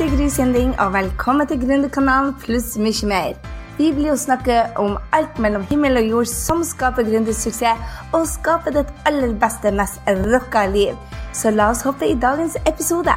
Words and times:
er 0.00 0.16
Gry 0.16 0.28
Sinding, 0.28 0.80
og 0.80 0.92
velkommen 0.92 1.46
til 1.46 1.60
Gründerkanalen 1.62 2.32
pluss 2.42 2.72
mye 2.82 3.06
mer. 3.06 3.36
Vi 3.78 3.92
blir 3.94 4.08
jo 4.10 4.16
snakke 4.18 4.56
om 4.80 4.96
alt 5.14 5.38
mellom 5.38 5.62
himmel 5.68 6.00
og 6.00 6.08
jord 6.08 6.30
som 6.30 6.64
skaper 6.66 7.06
gründersuksess, 7.06 7.78
og 8.10 8.26
skaper 8.26 8.74
ditt 8.74 8.90
aller 9.06 9.36
beste, 9.38 9.70
mest 9.70 10.02
rocka 10.32 10.64
liv. 10.66 10.98
Så 11.32 11.52
la 11.54 11.68
oss 11.70 11.84
hoppe 11.86 12.08
i 12.10 12.18
dagens 12.18 12.56
episode. 12.66 13.14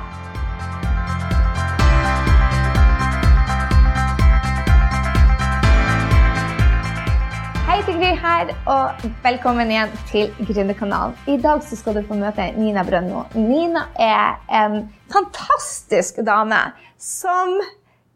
Her, 8.37 8.51
og 8.69 9.05
velkommen 9.23 9.71
igjen 9.71 9.93
til 10.11 10.27
Gründerkanalen. 10.45 11.15
I 11.31 11.39
dag 11.41 11.63
skal 11.65 11.95
du 11.97 12.03
få 12.05 12.17
møte 12.19 12.45
Nina 12.57 12.83
Brønno. 12.85 13.23
Nina 13.33 13.87
er 13.97 14.35
en 14.59 14.75
fantastisk 15.09 16.19
dame 16.27 16.59
som 17.01 17.55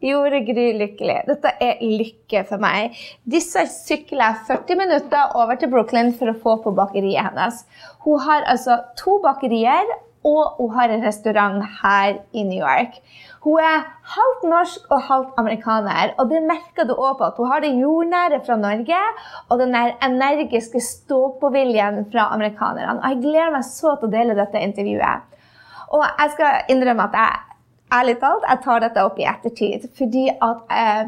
gjorde 0.02 0.44
Gry 0.46 0.68
lykkelig. 0.78 1.16
Dette 1.26 1.54
er 1.66 1.82
lykke 1.82 2.44
for 2.46 2.62
meg. 2.62 2.94
Disse 3.26 3.64
sykler 3.72 4.28
jeg 4.28 4.46
40 4.52 4.80
minutter 4.84 5.34
over 5.42 5.58
til 5.58 5.72
Brooklyn 5.74 6.14
for 6.18 6.30
å 6.30 6.38
få 6.44 6.56
på 6.62 6.74
bakeriet 6.78 7.26
hennes. 7.26 7.64
Hun 8.06 8.22
har 8.22 8.46
altså 8.52 8.78
to 9.00 9.18
bakerier, 9.26 9.90
og 10.22 10.60
hun 10.60 10.70
har 10.76 10.92
en 10.92 11.02
restaurant 11.02 11.66
her 11.82 12.20
i 12.30 12.46
New 12.46 12.62
York. 12.62 13.00
Hun 13.42 13.58
er 13.58 13.86
halvt 14.06 14.44
norsk 14.46 14.90
og 14.94 15.00
halvt 15.08 15.38
amerikaner, 15.42 16.12
og 16.22 16.28
det 16.30 16.42
merker 16.46 16.86
du 16.86 16.92
òg 16.94 17.16
på 17.18 17.26
at 17.26 17.38
hun 17.40 17.48
har 17.50 17.64
det 17.64 17.72
jordnære 17.74 18.38
fra 18.46 18.56
Norge 18.60 19.00
og 19.48 19.58
den 19.58 19.74
energiske 19.74 20.82
stå-på-viljen 20.86 22.04
fra 22.12 22.28
amerikanerne. 22.36 23.00
Og 23.00 23.08
jeg 23.08 23.22
gleder 23.24 23.50
meg 23.56 23.66
så 23.66 23.96
til 23.96 24.10
å 24.10 24.12
dele 24.12 24.38
dette 24.38 24.62
intervjuet. 24.62 25.26
Og 25.92 26.04
jeg 26.06 26.34
skal 26.36 26.70
innrømme 26.72 27.08
at 27.10 27.18
jeg 27.18 27.40
ærlig 27.98 28.14
talt, 28.22 28.46
jeg 28.48 28.62
tar 28.64 28.84
dette 28.84 29.06
opp 29.08 29.18
i 29.18 29.26
ettertid. 29.28 29.88
Fordi 29.98 30.28
at 30.32 30.76
eh, 30.78 31.02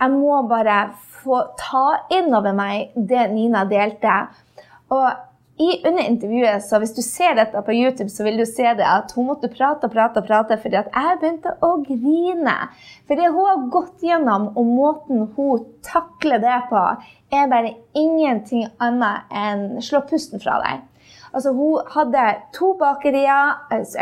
jeg 0.00 0.14
må 0.14 0.38
bare 0.48 0.78
få 1.20 1.42
ta 1.60 1.86
inn 2.14 2.30
over 2.32 2.54
meg 2.56 2.94
det 2.94 3.26
Nina 3.34 3.66
delte. 3.68 4.22
Og 4.94 5.10
i, 5.60 5.88
under 5.88 6.02
intervjuet, 6.08 6.64
så 6.64 6.78
hvis 6.80 6.94
du 6.96 7.02
ser 7.04 7.34
dette 7.36 7.60
på 7.66 7.74
YouTube, 7.76 8.08
så 8.12 8.24
vil 8.24 8.40
du 8.40 8.46
se 8.48 8.64
det 8.78 8.86
at 8.86 9.12
hun 9.16 9.28
måtte 9.28 9.50
prate 9.52 9.88
og 9.88 9.92
prate 9.92 10.22
og 10.22 10.28
prate 10.28 10.56
fordi 10.62 10.78
at 10.80 10.88
jeg 10.94 11.18
begynte 11.20 11.52
å 11.60 11.72
grine. 11.84 12.56
For 13.04 13.20
det 13.20 13.28
hun 13.28 13.48
har 13.48 13.66
gått 13.74 14.06
gjennom, 14.06 14.48
og 14.56 14.70
måten 14.70 15.26
hun 15.36 15.66
takler 15.84 16.40
det 16.40 16.56
på, 16.70 16.84
er 17.36 17.50
bare 17.52 17.74
ingenting 17.92 18.70
annet 18.80 19.28
enn 19.36 19.66
slå 19.84 20.00
pusten 20.08 20.40
fra 20.42 20.56
deg. 20.64 20.86
Altså, 21.32 21.52
hun 21.54 21.86
hadde 21.94 22.24
to 22.56 22.72
bakerier, 22.78 23.52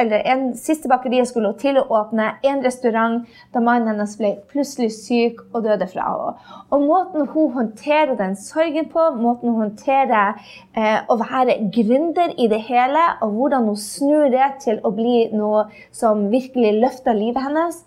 eller 0.01 0.23
en 0.33 0.45
siste 0.57 0.89
bakeri 0.89 1.21
skulle 1.29 1.53
hun 1.53 1.59
til 1.61 1.81
å 1.81 1.85
åpne, 2.01 2.31
en 2.43 2.63
restaurant 2.65 3.27
da 3.55 3.61
mannen 3.61 3.91
hennes 3.93 4.15
ble 4.21 4.35
plutselig 4.53 4.91
syk 4.97 5.43
og 5.53 5.67
døde 5.67 5.89
fra 5.91 6.09
henne. 6.09 6.55
Og 6.73 6.87
måten 6.89 7.29
hun 7.35 7.53
håndterer 7.57 8.15
den 8.17 8.37
sorgen 8.41 8.89
på, 8.93 9.11
måten 9.19 9.53
hun 9.53 9.67
håndterer 9.67 10.41
eh, 10.73 11.05
å 11.09 11.19
være 11.21 11.59
gründer 11.75 12.33
i 12.41 12.49
det 12.49 12.63
hele, 12.71 13.05
og 13.25 13.37
hvordan 13.37 13.69
hun 13.69 13.79
snur 13.81 14.33
det 14.33 14.49
til 14.65 14.81
å 14.85 14.95
bli 14.97 15.29
noe 15.37 15.67
som 15.93 16.29
virkelig 16.33 16.75
løfter 16.81 17.17
livet 17.19 17.45
hennes, 17.45 17.85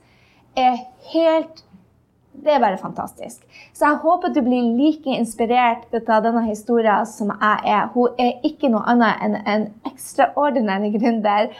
er 0.57 0.81
helt 1.13 1.63
det 2.41 2.53
er 2.55 2.61
bare 2.61 2.77
fantastisk. 2.81 3.41
Så 3.73 3.85
jeg 3.85 4.01
håper 4.01 4.33
du 4.33 4.41
blir 4.41 4.73
like 4.77 5.13
inspirert 5.13 5.93
av 6.01 6.23
denne 6.25 6.43
historien 6.47 7.05
som 7.05 7.29
jeg 7.33 7.73
er. 7.75 7.89
Hun 7.93 8.17
er 8.21 8.41
ikke 8.47 8.71
noe 8.73 8.81
annet 8.89 9.21
enn 9.25 9.37
en 9.41 9.67
ekstraordinær 9.89 10.87
gründer. 10.95 11.51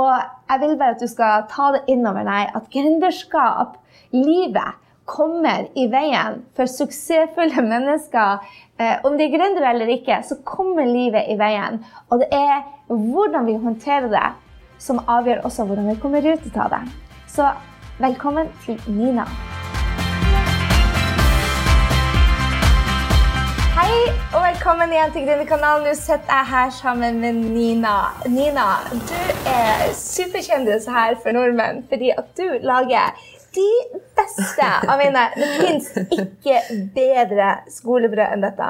Og 0.00 0.12
jeg 0.48 0.62
vil 0.62 0.76
bare 0.80 0.96
at 0.96 1.02
du 1.04 1.10
skal 1.10 1.44
ta 1.52 1.72
det 1.76 1.84
inn 1.92 2.06
over 2.08 2.24
deg 2.24 2.56
at 2.56 2.70
gründerskap, 2.72 3.76
livet, 4.16 4.78
kommer 5.10 5.64
i 5.74 5.88
veien 5.90 6.36
for 6.54 6.70
suksessfulle 6.70 7.64
mennesker. 7.66 8.44
Eh, 8.78 9.00
om 9.04 9.16
de 9.18 9.26
er 9.26 9.32
gründere 9.34 9.72
eller 9.74 9.90
ikke, 9.96 10.20
så 10.22 10.38
kommer 10.46 10.86
livet 10.86 11.26
i 11.32 11.38
veien. 11.40 11.80
Og 12.10 12.22
det 12.22 12.30
er 12.30 12.62
hvordan 12.86 13.48
vi 13.50 13.58
håndterer 13.58 14.06
det, 14.12 14.28
som 14.78 15.02
avgjør 15.06 15.42
også 15.48 15.66
hvordan 15.66 15.90
vi 15.90 15.98
kommer 16.02 16.30
ut 16.30 16.52
av 16.54 16.76
det. 16.76 16.84
Så 17.30 17.50
velkommen 17.98 18.54
til 18.64 18.78
Nina. 18.86 19.26
Hei 23.80 24.10
og 24.36 24.42
velkommen 24.44 24.90
igjen 24.92 25.12
til 25.14 25.22
Gründerkanalen. 25.24 25.86
Nå 25.88 25.94
sitter 25.96 26.34
jeg 26.34 26.48
her 26.50 26.72
sammen 26.76 27.20
med 27.22 27.38
Nina. 27.54 27.94
Nina, 28.28 28.66
du 28.92 29.14
er 29.48 29.86
superkjendis 29.96 30.88
her 30.92 31.14
for 31.22 31.32
nordmenn 31.32 31.80
fordi 31.88 32.10
at 32.12 32.28
du 32.36 32.58
lager 32.66 33.16
de 33.56 33.64
beste 34.18 34.68
av 34.84 35.00
mine 35.00 35.22
Det 35.38 35.48
fins 35.54 35.88
ikke 35.96 36.60
bedre 36.98 37.48
skolebrød 37.72 38.26
enn 38.26 38.44
dette. 38.44 38.68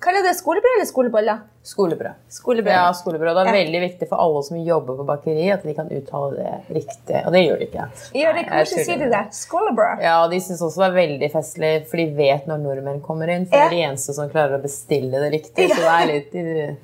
Kaller 0.00 0.22
du 0.22 0.28
det 0.28 0.36
skolebrød 0.36 0.74
eller 0.76 0.86
skoleboller? 0.86 1.38
Skolebrød. 1.66 2.14
Skolebrød. 2.30 2.72
Ja, 2.72 2.92
skolebrød. 2.92 3.34
Det 3.34 3.42
er 3.42 3.46
Ja. 3.46 3.52
veldig 3.64 3.80
viktig 3.80 4.08
for 4.08 4.16
alle 4.20 4.42
som 4.44 4.56
jobber 4.56 4.96
på 4.96 5.06
bakeri, 5.08 5.50
at 5.52 5.62
de 5.62 5.74
kan 5.74 5.88
uttale 5.88 6.36
det 6.36 6.76
riktig. 6.76 7.22
Og 7.26 7.32
det 7.32 7.40
gjør 7.46 7.58
de 7.58 7.66
ikke. 7.66 7.86
Gjør 8.14 8.34
de 8.36 8.44
tuller. 8.44 8.64
sier 8.84 8.98
du 8.98 9.08
det? 9.10 9.22
Skolebrød? 9.32 10.02
Ja, 10.02 10.24
og 10.24 10.30
De 10.30 10.40
syns 10.40 10.60
også 10.62 10.76
det 10.76 10.88
er 10.90 10.96
veldig 11.00 11.32
festlig, 11.32 11.72
for 11.88 11.96
de 11.96 12.06
vet 12.14 12.46
når 12.46 12.58
nordmenn 12.60 13.00
kommer 13.00 13.28
inn. 13.28 13.46
For 13.48 13.56
Ja. 13.56 13.68
de 13.68 13.76
eneste 13.82 14.12
som 14.14 14.28
klarer 14.30 14.58
å 14.58 14.62
bestille 14.62 15.10
det 15.10 15.32
riktig. 15.32 15.70
Så 15.70 15.76
det 15.76 15.94
er 16.00 16.06
litt 16.06 16.78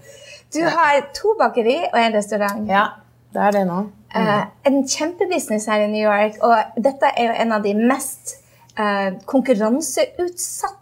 Du 0.53 0.61
har 0.69 1.01
to 1.15 1.35
bakeri 1.39 1.85
og 1.93 1.99
en 1.99 2.13
restaurant. 2.13 2.67
Ja, 2.69 2.89
det 3.33 3.41
er 3.41 3.51
det 3.53 3.67
nå. 3.67 3.91
Eh, 4.15 4.45
en 4.67 4.83
kjempebusiness 4.85 5.67
her 5.67 5.81
i 5.81 5.87
New 5.87 6.03
York, 6.03 6.37
og 6.43 6.57
dette 6.83 7.05
er 7.17 7.27
jo 7.29 7.33
en 7.41 7.53
av 7.53 7.63
de 7.63 7.73
mest 7.75 8.37
uh, 8.79 9.11
konkurranseutsatte 9.27 10.82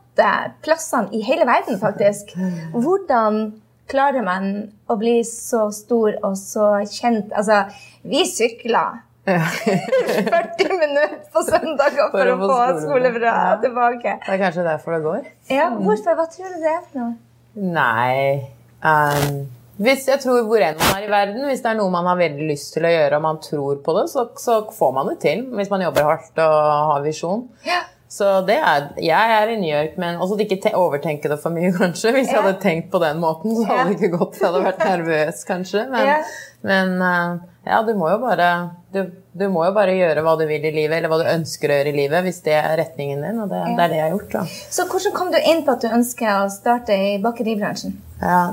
plassene 0.62 1.08
i 1.16 1.20
hele 1.24 1.46
verden, 1.48 1.78
faktisk. 1.80 2.32
Hvordan 2.74 3.60
klarer 3.90 4.22
man 4.22 4.50
å 4.90 4.96
bli 5.00 5.20
så 5.26 5.68
stor 5.74 6.14
og 6.22 6.36
så 6.38 6.72
kjent? 6.86 7.32
Altså, 7.34 7.64
vi 8.06 8.24
sykler 8.28 9.00
40 9.26 10.72
minutter 10.82 11.18
på 11.32 11.42
søndager 11.46 12.08
for, 12.10 12.18
For 12.18 12.32
å 12.32 12.36
få 12.40 12.58
skolebrød 12.86 13.26
Ja. 13.28 13.56
tilbake. 13.62 14.16
Det 14.26 14.34
er 14.34 14.40
kanskje 14.40 14.64
derfor 14.66 14.96
det 14.96 15.02
går. 15.04 15.26
Ja, 15.52 15.68
hvorfor? 15.76 16.16
Hva 16.18 16.26
tror 16.32 16.54
du 16.54 16.60
det 16.62 16.72
er 16.72 16.82
for 16.86 16.98
noe? 17.02 17.14
Nei 17.60 18.50
um, 18.86 19.40
hvis 19.82 20.04
jeg 20.06 20.20
tror 20.22 20.44
Hvor 20.46 20.62
enn 20.62 20.76
man 20.78 20.92
er 21.00 21.06
i 21.06 21.10
verden, 21.10 21.44
hvis 21.48 21.62
det 21.64 21.70
er 21.72 21.78
noe 21.80 21.90
man 21.90 22.06
har 22.06 22.18
veldig 22.20 22.46
lyst 22.50 22.74
til 22.76 22.84
å 22.86 22.90
gjøre, 22.92 23.16
og 23.16 23.22
man 23.24 23.38
tror 23.42 23.78
på 23.84 23.94
det, 23.96 24.04
så, 24.12 24.26
så 24.38 24.58
får 24.76 24.92
man 24.96 25.08
det 25.10 25.18
til. 25.22 25.46
Hvis 25.56 25.70
man 25.72 25.80
jobber 25.86 26.04
hardt 26.10 26.36
og 26.44 26.56
har 26.92 27.00
visjon. 27.06 27.46
Ja. 27.66 27.80
Så 28.10 28.26
det 28.42 28.56
er, 28.58 28.88
Jeg 28.98 29.34
er 29.36 29.52
i 29.52 29.56
New 29.60 29.70
York, 29.70 29.94
men 30.02 30.18
også 30.18 30.34
ikke 30.42 30.58
te 30.64 30.72
overtenke 30.74 31.30
det 31.30 31.38
for 31.42 31.54
mye, 31.54 31.70
kanskje. 31.82 32.10
Hvis 32.16 32.32
jeg 32.32 32.40
hadde 32.40 32.58
tenkt 32.62 32.90
på 32.90 32.98
den 33.02 33.20
måten, 33.22 33.54
så 33.54 33.68
hadde 33.68 33.92
det 33.92 34.00
ikke 34.00 34.18
gått. 34.18 34.40
Jeg 34.40 34.48
hadde 34.48 34.62
vært 34.64 34.84
nervøs, 34.92 35.44
kanskje. 35.46 35.84
Men, 35.92 36.32
men 36.66 36.96
uh, 36.98 37.38
ja, 37.68 37.78
du 37.86 37.92
må 37.94 38.10
bare 38.18 38.50
du, 38.90 39.04
du 39.38 39.46
må 39.54 39.62
jo 39.68 39.74
bare 39.76 39.94
gjøre 39.94 40.24
hva 40.26 40.34
du 40.40 40.42
vil 40.50 40.66
i 40.66 40.72
livet, 40.74 40.96
eller 40.98 41.12
hva 41.12 41.20
du 41.20 41.28
ønsker 41.30 41.70
å 41.70 41.78
gjøre 41.78 41.92
i 41.92 41.98
livet, 42.00 42.26
hvis 42.26 42.42
det 42.46 42.56
er 42.58 42.74
retningen 42.82 43.22
din. 43.22 43.42
Og 43.44 43.52
det, 43.52 43.60
det 43.78 43.84
er 43.84 43.92
det 43.92 44.00
jeg 44.00 44.06
har 44.08 44.14
gjort. 44.16 44.32
da. 44.34 44.44
Så 44.74 44.86
hvordan 44.90 45.14
kom 45.14 45.30
du 45.30 45.38
inn 45.38 45.62
på 45.66 45.76
at 45.76 45.84
du 45.84 45.98
ønsker 46.00 46.32
å 46.34 46.48
starte 46.50 46.96
i 46.98 47.12
bakeribransjen? 47.22 47.94
Ja. 48.18 48.44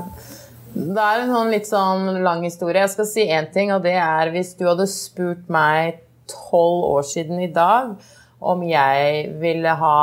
Det 0.78 1.02
er 1.02 1.24
en 1.24 1.32
sånn 1.32 1.50
litt 1.50 1.66
sånn 1.66 2.20
lang 2.22 2.46
historie. 2.46 2.84
Jeg 2.84 2.94
skal 2.94 3.10
si 3.10 3.26
én 3.26 3.50
ting, 3.50 3.74
og 3.74 3.82
det 3.82 3.96
er 3.98 4.30
hvis 4.30 4.54
du 4.54 4.68
hadde 4.68 4.86
spurt 4.86 5.50
meg 5.50 6.04
tolv 6.30 6.84
år 6.92 7.06
siden 7.08 7.42
i 7.42 7.50
dag 7.50 7.96
om 8.38 8.62
jeg 8.66 9.26
ville 9.40 9.74
ha 9.80 9.98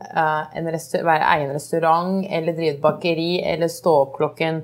eh, 0.00 0.58
en 0.58 0.70
være 0.70 1.30
eie 1.34 1.46
en 1.46 1.54
restaurant 1.54 2.24
eller 2.24 2.56
drive 2.56 2.76
et 2.76 2.82
bakeri 2.82 3.30
eller 3.44 3.72
stå 3.72 3.94
opp 4.06 4.16
klokken 4.18 4.62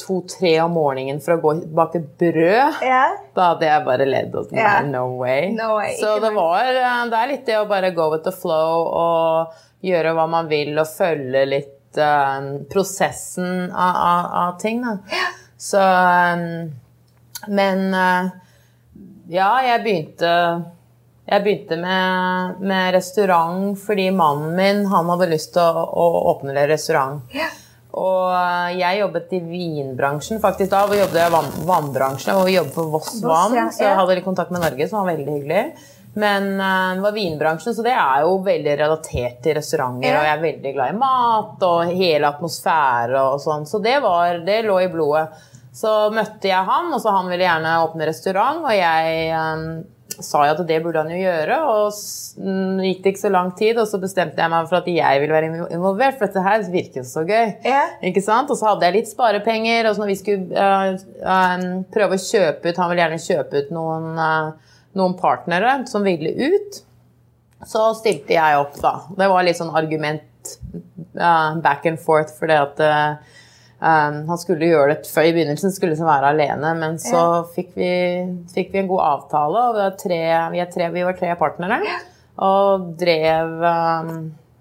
to-tre 0.00 0.54
om 0.62 0.72
morgenen 0.72 1.20
for 1.20 1.36
å 1.36 1.40
gå 1.42 1.50
og 1.52 1.74
bake 1.76 2.00
brød, 2.20 2.80
yeah. 2.84 3.18
da 3.36 3.50
hadde 3.50 3.68
jeg 3.68 3.84
bare 3.84 4.06
ledd. 4.08 4.34
og 4.34 4.48
sånn, 4.48 4.60
Ja. 4.60 4.78
No 4.86 5.04
way. 5.20 5.50
No 5.56 5.74
way, 5.76 5.96
Så 6.00 6.18
det 6.22 6.32
var 6.36 6.70
eh, 6.72 7.02
Det 7.10 7.18
er 7.18 7.28
litt 7.34 7.44
det 7.46 7.58
å 7.58 7.68
bare 7.68 7.92
go 7.96 8.10
with 8.14 8.24
the 8.24 8.32
flow 8.32 8.86
og 8.88 9.60
gjøre 9.84 10.14
hva 10.16 10.26
man 10.28 10.48
vil 10.48 10.72
og 10.80 10.88
følge 10.88 11.44
litt 11.48 12.00
uh, 12.00 12.60
prosessen 12.72 13.70
av, 13.72 13.96
av, 13.96 14.26
av 14.44 14.58
ting, 14.60 14.82
da. 14.84 14.96
Så 15.60 15.80
um, 15.80 16.70
Men 17.48 17.86
uh, 17.94 18.28
ja, 19.30 19.50
jeg 19.64 19.84
begynte 19.84 20.34
jeg 21.30 21.44
begynte 21.44 21.78
med, 21.78 22.62
med 22.66 22.94
restaurant 22.96 23.78
fordi 23.78 24.08
mannen 24.10 24.56
min 24.56 24.86
han 24.90 25.10
hadde 25.12 25.30
lyst 25.30 25.52
til 25.54 25.62
å, 25.62 25.84
å 25.86 26.06
åpne 26.32 26.56
en 26.56 26.70
restaurant. 26.70 27.20
Og 27.90 28.26
eh, 28.34 28.80
jeg 28.80 29.00
jobbet 29.00 29.32
i 29.34 29.40
vinbransjen. 29.44 30.40
faktisk 30.42 30.72
Da 30.72 30.84
jobbet 30.86 31.22
i 31.22 31.30
vann, 31.32 31.48
vannbransjen. 31.66 32.34
Og 32.38 32.48
vi 32.48 32.56
jobbet 32.58 32.74
for 32.74 32.90
Voss 32.92 33.16
Vann, 33.22 33.56
ja, 33.58 33.68
så 33.74 33.86
jeg 33.86 33.98
hadde 33.98 34.18
litt 34.18 34.26
kontakt 34.26 34.52
med 34.54 34.62
Norge, 34.62 34.88
som 34.90 35.02
var 35.02 35.12
veldig 35.14 35.38
hyggelig. 35.38 35.64
Men 36.18 36.48
uh, 36.58 36.96
det 36.96 37.04
var 37.04 37.14
vinbransjen, 37.14 37.74
så 37.74 37.84
det 37.86 37.94
er 37.94 38.24
jo 38.26 38.40
veldig 38.42 38.72
relatert 38.80 39.38
til 39.44 39.54
restauranter. 39.60 40.08
Ja. 40.10 40.18
Og 40.18 40.26
jeg 40.26 40.34
er 40.34 40.42
veldig 40.42 40.72
glad 40.74 40.94
i 40.94 40.98
mat 40.98 41.62
og 41.68 41.94
hele 41.94 42.32
atmosfære 42.32 43.22
og 43.30 43.38
sånn. 43.42 43.66
Så 43.70 43.78
det, 43.84 44.00
var, 44.02 44.42
det 44.46 44.64
lå 44.66 44.80
i 44.82 44.90
blodet. 44.90 45.28
Så 45.70 45.92
møtte 46.10 46.50
jeg 46.50 46.66
han, 46.66 46.90
og 46.90 46.98
så 46.98 47.14
han 47.14 47.30
ville 47.30 47.46
gjerne 47.46 47.76
åpne 47.84 48.10
restaurant, 48.10 48.64
og 48.66 48.74
jeg 48.74 49.28
eh, 49.30 49.60
sa 50.24 50.42
jeg 50.46 50.54
at 50.54 50.62
det 50.68 50.78
burde 50.84 51.02
han 51.02 51.10
jo 51.12 51.18
gjøre, 51.20 51.56
og 51.70 52.80
gikk 52.84 53.02
det 53.04 53.12
ikke 53.12 53.22
så 53.22 53.32
lang 53.32 53.50
tid, 53.58 53.78
og 53.80 53.88
så 53.90 54.00
bestemte 54.02 54.42
jeg 54.42 54.52
meg 54.52 54.68
for 54.70 54.80
at 54.80 54.90
jeg 54.90 55.22
ville 55.22 55.36
være 55.36 55.50
involvert, 55.74 56.18
for 56.18 56.28
dette 56.28 56.44
her 56.44 56.64
virker 56.72 57.06
så 57.06 57.24
gøy. 57.28 57.54
Yeah. 57.66 57.96
Ikke 58.10 58.22
sant? 58.24 58.52
Og 58.52 58.58
så 58.60 58.70
hadde 58.70 58.88
jeg 58.88 58.98
litt 58.98 59.10
sparepenger, 59.10 59.88
og 59.88 59.96
så 59.96 60.04
når 60.04 60.12
vi 60.12 60.18
skulle 60.20 60.66
uh, 60.68 60.94
eh, 61.34 61.66
prøve 61.94 62.18
å 62.18 62.24
kjøpe 62.24 62.70
ut, 62.70 62.80
han 62.82 62.92
ville 62.92 63.04
gjerne 63.04 63.24
kjøpe 63.26 63.64
ut 63.64 63.74
noen, 63.74 64.08
uh, 64.20 64.78
noen 65.00 65.18
partnere 65.20 65.80
som 65.90 66.06
ville 66.06 66.32
ut, 66.38 66.80
så 67.68 67.90
stilte 67.98 68.36
jeg 68.36 68.60
opp, 68.60 68.78
da. 68.80 68.94
Det 69.18 69.28
var 69.30 69.44
litt 69.44 69.60
sånn 69.60 69.74
argument 69.76 70.54
uh, 71.18 71.58
back 71.60 71.88
and 71.90 72.00
forth, 72.00 72.32
fordi 72.38 72.56
at 72.56 72.86
um, 73.80 74.20
han 74.28 74.40
skulle 74.40 74.70
gjøre 74.70 74.94
det 74.94 75.10
før 75.10 75.28
i 75.28 75.32
begynnelsen, 75.36 75.72
skulle 75.74 75.94
liksom 75.94 76.10
være 76.10 76.34
alene, 76.34 76.74
men 76.78 77.00
så 77.02 77.24
fikk, 77.54 77.72
vi, 77.78 77.90
fikk 78.54 78.74
vi 78.74 78.84
en 78.84 78.90
god 78.90 79.06
avtale, 79.08 79.64
og 79.64 79.78
vi, 79.78 79.82
var 79.86 79.96
tre, 80.04 80.20
vi, 80.54 80.62
tre, 80.76 80.92
vi 80.94 81.06
var 81.08 81.18
tre 81.18 81.32
partnere, 81.40 81.80
og 82.40 82.92
drev 83.00 83.56
um, 83.64 84.14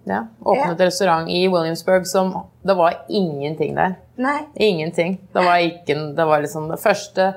ja, 0.10 0.24
åpnet 0.42 0.82
restaurant 0.82 1.30
i 1.30 1.46
Williamsburg 1.48 2.08
som 2.08 2.34
Det 2.62 2.74
var 2.76 3.06
ingenting 3.08 3.76
der. 3.76 3.96
Nei. 4.20 4.40
Ingenting. 4.56 5.20
Det 5.32 5.46
var, 5.46 5.62
ikke, 5.64 5.96
det 6.16 6.26
var 6.26 6.42
liksom 6.44 6.68
det 6.72 6.80
første 6.82 7.30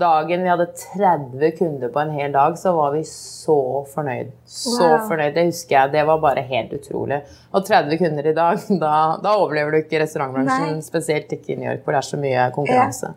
dagen 0.00 0.42
vi 0.42 0.48
hadde 0.48 0.66
30 0.66 1.50
kunder 1.58 1.88
på 1.92 2.00
en 2.00 2.10
hel 2.10 2.32
dag, 2.32 2.58
så 2.58 2.72
var 2.76 2.92
vi 2.94 3.02
så 3.08 3.56
fornøyd. 3.94 4.30
Så 4.46 4.82
Wow. 4.82 5.08
fornøyd. 5.08 5.34
Det 5.34 5.44
husker 5.50 5.76
jeg. 5.76 5.92
Det 5.92 6.04
var 6.06 6.18
bare 6.22 6.44
helt 6.48 6.72
utrolig. 6.72 7.20
Og 7.52 7.66
30 7.66 7.98
kunder 7.98 8.26
i 8.26 8.32
dag, 8.34 8.58
da, 8.84 8.94
da 9.22 9.34
overlever 9.36 9.70
du 9.70 9.80
ikke 9.82 10.00
restaurantbransjen. 10.02 10.78
Nei. 10.78 10.86
Spesielt 10.86 11.32
ikke 11.32 11.52
i 11.52 11.58
New 11.60 11.68
York, 11.70 11.84
hvor 11.84 11.92
det 11.96 12.00
er 12.02 12.08
så 12.08 12.20
mye 12.20 12.48
konkurranse. 12.56 13.12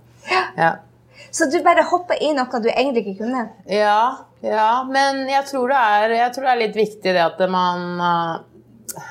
Ja. 0.57 0.73
Så 1.31 1.49
du 1.51 1.57
bare 1.63 1.83
hoppa 1.83 2.15
i 2.21 2.33
noe 2.35 2.59
du 2.63 2.69
egentlig 2.71 3.05
ikke 3.05 3.25
kunne? 3.25 3.49
Ja, 3.67 4.25
ja, 4.45 4.83
men 4.87 5.25
jeg 5.27 5.43
tror, 5.49 5.67
det 5.71 5.79
er, 5.79 6.13
jeg 6.19 6.33
tror 6.35 6.45
det 6.47 6.51
er 6.53 6.61
litt 6.61 6.77
viktig 6.77 7.13
det 7.15 7.23
at 7.23 7.41
man 7.51 7.99
uh, 7.99 9.05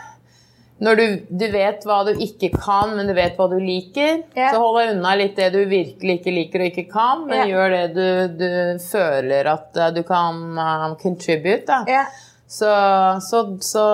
Når 0.82 0.98
du, 0.98 1.04
du 1.30 1.44
vet 1.52 1.84
hva 1.86 2.00
du 2.08 2.10
ikke 2.18 2.50
kan, 2.56 2.96
men 2.96 3.06
du 3.06 3.14
vet 3.14 3.36
hva 3.38 3.46
du 3.52 3.56
liker, 3.62 4.24
yeah. 4.34 4.50
så 4.50 4.58
hold 4.58 4.80
deg 4.80 4.96
unna 4.96 5.14
litt 5.20 5.36
det 5.38 5.52
du 5.54 5.60
virkelig 5.70 6.18
ikke 6.18 6.34
liker 6.34 6.64
og 6.64 6.70
ikke 6.72 6.86
kan, 6.90 7.22
men 7.28 7.38
yeah. 7.38 7.52
gjør 7.52 7.74
det 7.76 7.84
du, 7.94 8.08
du 8.40 8.82
føler 8.82 9.50
at 9.52 9.78
uh, 9.78 9.88
du 9.94 10.02
kan 10.08 10.42
uh, 10.58 10.88
contribute. 11.00 11.78
Ja. 11.86 12.08
Så, 12.50 12.74
så, 13.22 13.44
så 13.64 13.86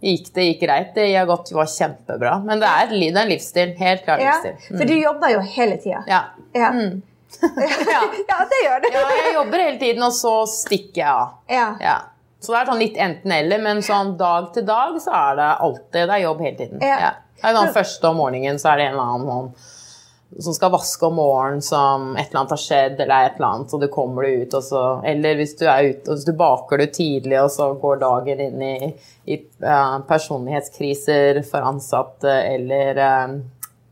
gikk 0.00 0.30
det 0.34 0.46
gikk 0.46 0.64
greit. 0.64 0.94
Det 0.94 1.10
har 1.12 1.28
gått 1.28 1.52
var 1.54 1.68
kjempebra. 1.70 2.38
Men 2.46 2.62
det 2.62 2.70
er, 2.70 2.90
det 2.94 3.10
er 3.10 3.20
en 3.24 3.30
livsstil. 3.34 3.74
Helt 3.78 4.06
klar 4.06 4.22
livsstil. 4.22 4.56
For 4.70 4.88
du 4.88 4.96
jobber 4.96 5.34
jo 5.34 5.42
hele 5.58 5.78
tida. 5.82 6.04
Ja. 6.08 6.22
Ja. 6.56 6.70
Mm. 6.74 7.02
ja, 8.30 8.38
det 8.50 8.62
gjør 8.64 8.80
du. 8.82 8.88
ja, 8.94 9.02
jeg 9.14 9.34
jobber 9.36 9.62
hele 9.62 9.78
tiden, 9.78 10.02
og 10.02 10.14
så 10.16 10.32
stikker 10.50 11.02
jeg 11.02 11.10
av. 11.10 11.36
Ja. 11.50 11.98
Så 12.40 12.54
det 12.54 12.60
er 12.60 12.70
sånn 12.70 12.80
litt 12.80 12.96
enten-eller, 12.96 13.60
men 13.60 13.82
sånn 13.84 14.14
dag 14.20 14.48
til 14.54 14.64
dag 14.68 14.96
så 15.02 15.12
er 15.16 15.36
det 15.36 15.50
alltid 15.66 15.98
det 16.08 16.14
er 16.14 16.22
jobb 16.24 16.40
hele 16.46 16.56
tiden. 16.56 16.80
Ja. 16.84 16.96
Ja. 17.02 17.10
Det 17.40 17.48
er 17.48 17.56
sånn 17.56 17.74
første 17.74 18.08
om 18.10 18.18
morgenen 18.20 18.58
så 18.60 18.72
er 18.72 18.80
det 18.80 18.88
en 18.88 18.96
eller 18.96 19.12
annen 19.12 19.28
sånn, 19.28 19.68
som 20.44 20.54
skal 20.54 20.70
vaske 20.70 21.06
om 21.08 21.16
morgenen 21.18 21.62
som 21.64 22.10
et 22.14 22.28
eller 22.28 22.42
annet 22.42 22.54
har 22.54 22.62
skjedd, 22.62 23.00
eller 23.00 23.26
et 23.26 23.38
eller 23.38 23.48
annet, 23.48 23.72
så 23.72 23.80
du 23.82 23.86
kommer 23.92 24.26
du 24.26 24.42
ut, 24.44 24.56
og 24.56 24.64
så 24.64 24.82
Eller 25.04 25.40
hvis 25.40 25.56
du 25.58 25.64
er 25.66 25.88
ute, 25.90 26.12
og 26.12 26.20
så 26.20 26.30
du 26.30 26.36
baker 26.38 26.80
du 26.80 26.86
tidlig, 26.86 27.38
og 27.40 27.50
så 27.50 27.70
går 27.82 28.02
dagen 28.04 28.44
inn 28.46 28.62
i, 28.62 28.92
i 29.26 29.40
uh, 29.64 29.98
personlighetskriser 30.08 31.42
for 31.50 31.66
ansatte, 31.72 32.36
eller 32.54 33.02
eh, 33.04 33.34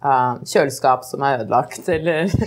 eh, 0.05 0.35
kjøleskap 0.47 1.05
som 1.05 1.23
er 1.27 1.41
ødelagt, 1.43 1.89
eller 1.89 2.29
Du, 2.31 2.45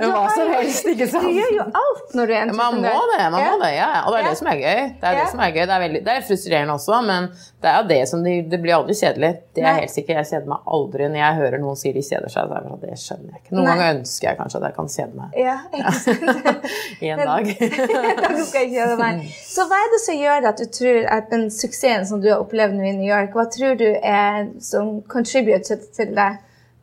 du 0.00 0.06
hva 0.14 0.24
som 0.32 0.52
helst, 0.54 0.86
ikke 0.88 1.08
sant? 1.10 1.26
Du 1.28 1.36
gjør 1.36 1.52
jo 1.58 1.66
alt 1.80 2.14
når 2.16 2.26
du 2.26 2.32
er 2.34 2.42
entreprenør. 2.46 2.60
Man 2.60 2.80
må 2.80 3.02
det, 3.12 3.24
man 3.32 3.40
Ja. 3.44 3.50
må 3.52 3.58
det, 3.64 3.72
ja. 3.76 3.90
Og 4.06 4.12
det 4.14 4.20
er 4.20 4.24
Ja. 4.24 4.30
det 4.30 4.38
som 4.38 4.48
er 4.52 4.56
gøy. 4.62 4.80
Det 5.00 5.08
er 5.08 5.12
Ja. 5.12 5.20
det 5.24 5.30
som 5.34 5.40
er 5.40 5.50
gøy. 5.52 5.60
Det 5.64 5.74
er, 5.76 5.82
veldig, 5.84 6.00
det 6.06 6.12
er 6.16 6.24
frustrerende 6.28 6.74
også, 6.78 7.00
men 7.06 7.28
det 7.64 7.70
er 7.70 7.76
jo 7.82 7.88
det 7.88 8.00
som 8.08 8.24
de, 8.24 8.34
det 8.50 8.60
blir 8.62 8.74
aldri 8.78 8.94
kjedelig. 8.98 9.32
Det 9.54 9.62
er 9.64 9.68
Nei. 9.72 9.80
helt 9.80 9.90
sikker. 9.94 10.14
Jeg 10.20 10.26
kjeder 10.32 10.48
meg 10.54 10.58
aldri 10.78 11.08
når 11.08 11.20
jeg 11.24 11.34
hører 11.40 11.58
noen 11.64 11.76
si 11.76 11.92
de 11.92 12.02
kjeder 12.04 12.28
seg. 12.32 12.48
Det, 12.54 12.80
det 12.88 12.98
skjønner 13.04 13.28
jeg 13.34 13.40
ikke. 13.44 13.52
Noen 13.56 13.64
Nei. 13.68 13.76
ganger 13.76 13.94
ønsker 13.98 14.28
jeg 14.28 14.38
kanskje 14.40 14.56
at 14.60 14.66
jeg 14.68 14.74
kan 14.80 14.88
kjede 14.96 15.14
meg 15.14 15.28
Ja, 15.44 15.56
i 17.04 17.08
en 17.08 17.18
dag. 17.18 17.44
Da 18.24 18.30
skal 18.44 18.60
jeg 18.64 18.72
kjede 18.74 18.96
meg. 19.00 19.22
Så 19.44 19.66
hva 19.68 19.78
er 19.84 19.92
det 19.94 20.00
som 20.04 20.18
gjør 20.18 20.48
at 20.50 20.58
du 20.60 20.64
tror 20.78 20.98
at 21.18 21.30
den 21.30 21.46
suksessen 21.52 22.06
som 22.08 22.20
du 22.22 22.28
har 22.32 22.40
opplevd 22.42 22.74
nå 22.78 22.84
i 22.88 22.94
New 22.96 23.08
York, 23.08 23.32
hva 23.36 23.46
tror 23.52 23.76
du 23.80 23.86
er 24.00 24.48
som 24.64 25.00
contributer 25.10 25.80
til 25.96 26.14
det? 26.16 26.30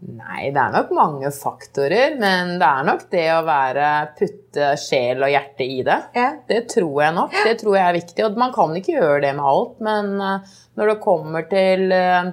Nei, 0.01 0.47
det 0.49 0.57
er 0.57 0.71
nok 0.73 0.89
mange 0.97 1.29
faktorer, 1.35 2.15
men 2.17 2.55
det 2.57 2.65
er 2.67 2.85
nok 2.87 3.03
det 3.11 3.25
å 3.35 3.43
være 3.45 3.89
putte 4.17 4.71
sjel 4.81 5.21
og 5.21 5.29
hjerte 5.29 5.67
i 5.67 5.83
det. 5.85 5.97
Ja. 6.17 6.31
Det 6.49 6.63
tror 6.73 7.03
jeg 7.03 7.13
nok. 7.19 7.35
Det 7.45 7.53
tror 7.61 7.77
jeg 7.77 7.85
er 7.85 7.97
viktig. 7.99 8.25
Og 8.25 8.39
man 8.41 8.55
kan 8.55 8.73
ikke 8.79 8.95
gjøre 8.95 9.19
det 9.27 9.35
med 9.37 9.45
alt, 9.51 9.77
men 9.85 10.09
eh, 10.17 10.57
når 10.79 10.91
det 10.93 10.97
kommer 11.05 11.45
til 11.51 11.93
eh, 11.93 12.31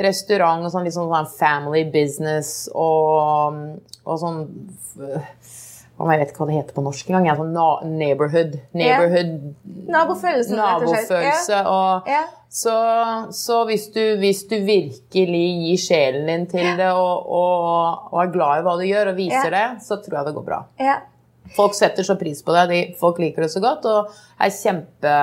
restaurant 0.00 0.64
og 0.64 0.72
sånn, 0.72 0.88
liksom 0.88 1.12
sånn, 1.12 1.28
family 1.36 1.84
business 1.92 2.70
og, 2.72 3.60
og 4.06 4.20
sånn 4.22 4.42
Jeg 4.96 6.08
vet 6.08 6.30
ikke 6.32 6.40
hva 6.40 6.48
det 6.48 6.56
heter 6.56 6.76
på 6.78 6.84
norsk 6.88 7.12
engang. 7.12 7.36
Sånn 7.36 7.96
neighborhood. 8.00 8.56
Neighborhood 8.72 9.34
og 10.56 10.86
slett. 10.88 11.04
Nabofølelse. 11.04 11.64
Og, 11.68 12.08
Ja. 12.08 12.24
Så, 12.50 12.74
så 13.30 13.60
hvis, 13.68 13.84
du, 13.94 14.00
hvis 14.18 14.40
du 14.50 14.56
virkelig 14.66 15.42
gir 15.62 15.78
sjelen 15.78 16.26
din 16.26 16.46
til 16.50 16.66
det 16.80 16.88
og, 16.90 17.28
og, 17.30 18.08
og 18.10 18.18
er 18.24 18.32
glad 18.34 18.58
i 18.58 18.64
hva 18.66 18.74
du 18.80 18.82
gjør 18.88 19.12
og 19.12 19.20
viser 19.20 19.54
Ja. 19.54 19.68
det, 19.76 19.84
så 19.86 20.00
tror 20.02 20.18
jeg 20.18 20.28
det 20.30 20.34
går 20.40 20.46
bra. 20.48 20.58
Ja. 20.82 20.96
Folk 21.54 21.74
setter 21.78 22.06
så 22.06 22.18
pris 22.18 22.42
på 22.46 22.54
deg, 22.54 22.70
De, 22.70 22.80
folk 22.98 23.18
liker 23.22 23.46
det 23.46 23.52
så 23.54 23.62
godt 23.62 23.86
og 23.90 24.10
er 24.42 24.50
kjempe 24.54 25.14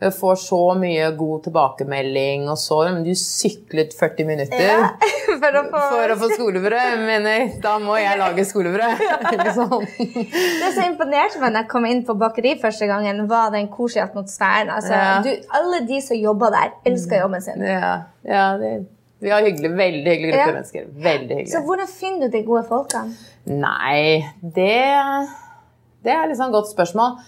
Får 0.00 0.36
så 0.40 0.58
mye 0.80 1.10
god 1.12 1.42
tilbakemelding, 1.44 2.46
og 2.48 2.56
så 2.56 2.78
men 2.88 3.02
Du 3.04 3.10
syklet 3.18 3.92
40 3.98 4.24
minutter 4.28 4.62
ja. 4.64 4.86
For 5.40 5.58
å 5.60 5.62
få 5.68 5.80
for 5.90 6.12
å 6.14 6.16
få 6.22 6.28
skolebrød. 6.32 7.02
Men 7.04 7.26
da 7.62 7.74
må 7.82 7.98
jeg 8.00 8.18
lage 8.20 8.44
skolebrød. 8.48 9.02
Sant? 9.58 9.98
Det 10.00 10.70
som 10.74 10.86
imponerte 10.86 11.42
meg 11.42 11.52
da 11.54 11.62
jeg 11.62 11.68
kom 11.70 11.86
inn 11.88 12.00
på 12.08 12.16
bakeri 12.18 12.54
første 12.62 12.88
gangen, 12.90 13.26
var 13.30 13.52
den 13.54 13.68
koselige 13.72 14.08
atmosfæren. 14.08 14.72
Altså, 14.74 14.94
Ja. 14.96 15.18
du, 15.24 15.30
alle 15.58 15.82
de 15.88 16.00
som 16.04 16.16
jobber 16.16 16.50
der, 16.56 16.72
elsker 16.88 17.20
jobben 17.22 17.44
sin. 17.44 17.62
Ja, 17.64 17.92
ja 18.26 18.46
det, 18.60 18.72
vi 19.20 19.28
har 19.28 19.44
hyggelig, 19.44 19.70
veldig 19.76 20.10
hyggelig 20.14 20.32
gruppe 20.32 20.46
Ja. 20.46 20.52
mennesker. 20.54 20.86
Veldig 20.96 21.36
hyggelig. 21.36 21.52
Så 21.52 21.60
hvordan 21.66 21.88
finner 21.92 22.28
du 22.28 22.38
de 22.38 22.42
gode 22.46 22.64
folkene? 22.68 23.12
Nei, 23.46 24.24
det, 24.40 24.72
det 26.04 26.12
er 26.14 26.26
liksom 26.30 26.48
et 26.48 26.56
godt 26.56 26.72
spørsmål. 26.72 27.18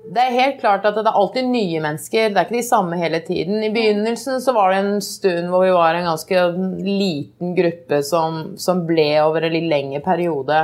Det 0.00 0.22
er 0.22 0.32
helt 0.34 0.60
klart 0.62 0.86
at 0.88 0.96
det 0.96 1.04
er 1.04 1.16
alltid 1.20 1.48
nye 1.50 1.80
mennesker. 1.84 2.30
Det 2.30 2.40
er 2.40 2.46
ikke 2.48 2.56
de 2.56 2.66
samme 2.66 2.98
hele 2.98 3.20
tiden. 3.26 3.60
I 3.62 3.72
begynnelsen 3.74 4.40
så 4.42 4.54
var 4.56 4.72
det 4.72 4.80
en 4.80 5.02
stund 5.04 5.50
hvor 5.52 5.64
vi 5.66 5.74
var 5.76 5.94
en 5.94 6.08
ganske 6.08 6.44
liten 6.86 7.54
gruppe 7.58 8.00
som, 8.06 8.40
som 8.58 8.86
ble 8.88 9.10
over 9.22 9.46
en 9.46 9.54
litt 9.54 9.68
lengre 9.70 10.00
periode. 10.04 10.62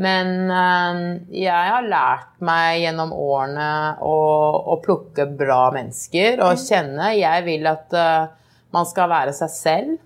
Men 0.00 0.48
eh, 0.48 1.00
jeg 1.42 1.72
har 1.74 1.84
lært 1.84 2.30
meg 2.40 2.80
gjennom 2.80 3.12
årene 3.12 3.72
å, 4.00 4.14
å 4.72 4.78
plukke 4.84 5.28
bra 5.28 5.66
mennesker 5.74 6.40
og 6.40 6.56
kjenne. 6.62 7.12
Jeg 7.18 7.44
vil 7.44 7.68
at 7.68 7.92
eh, 7.92 8.30
man 8.72 8.88
skal 8.88 9.12
være 9.12 9.34
seg 9.36 9.52
selv. 9.52 10.00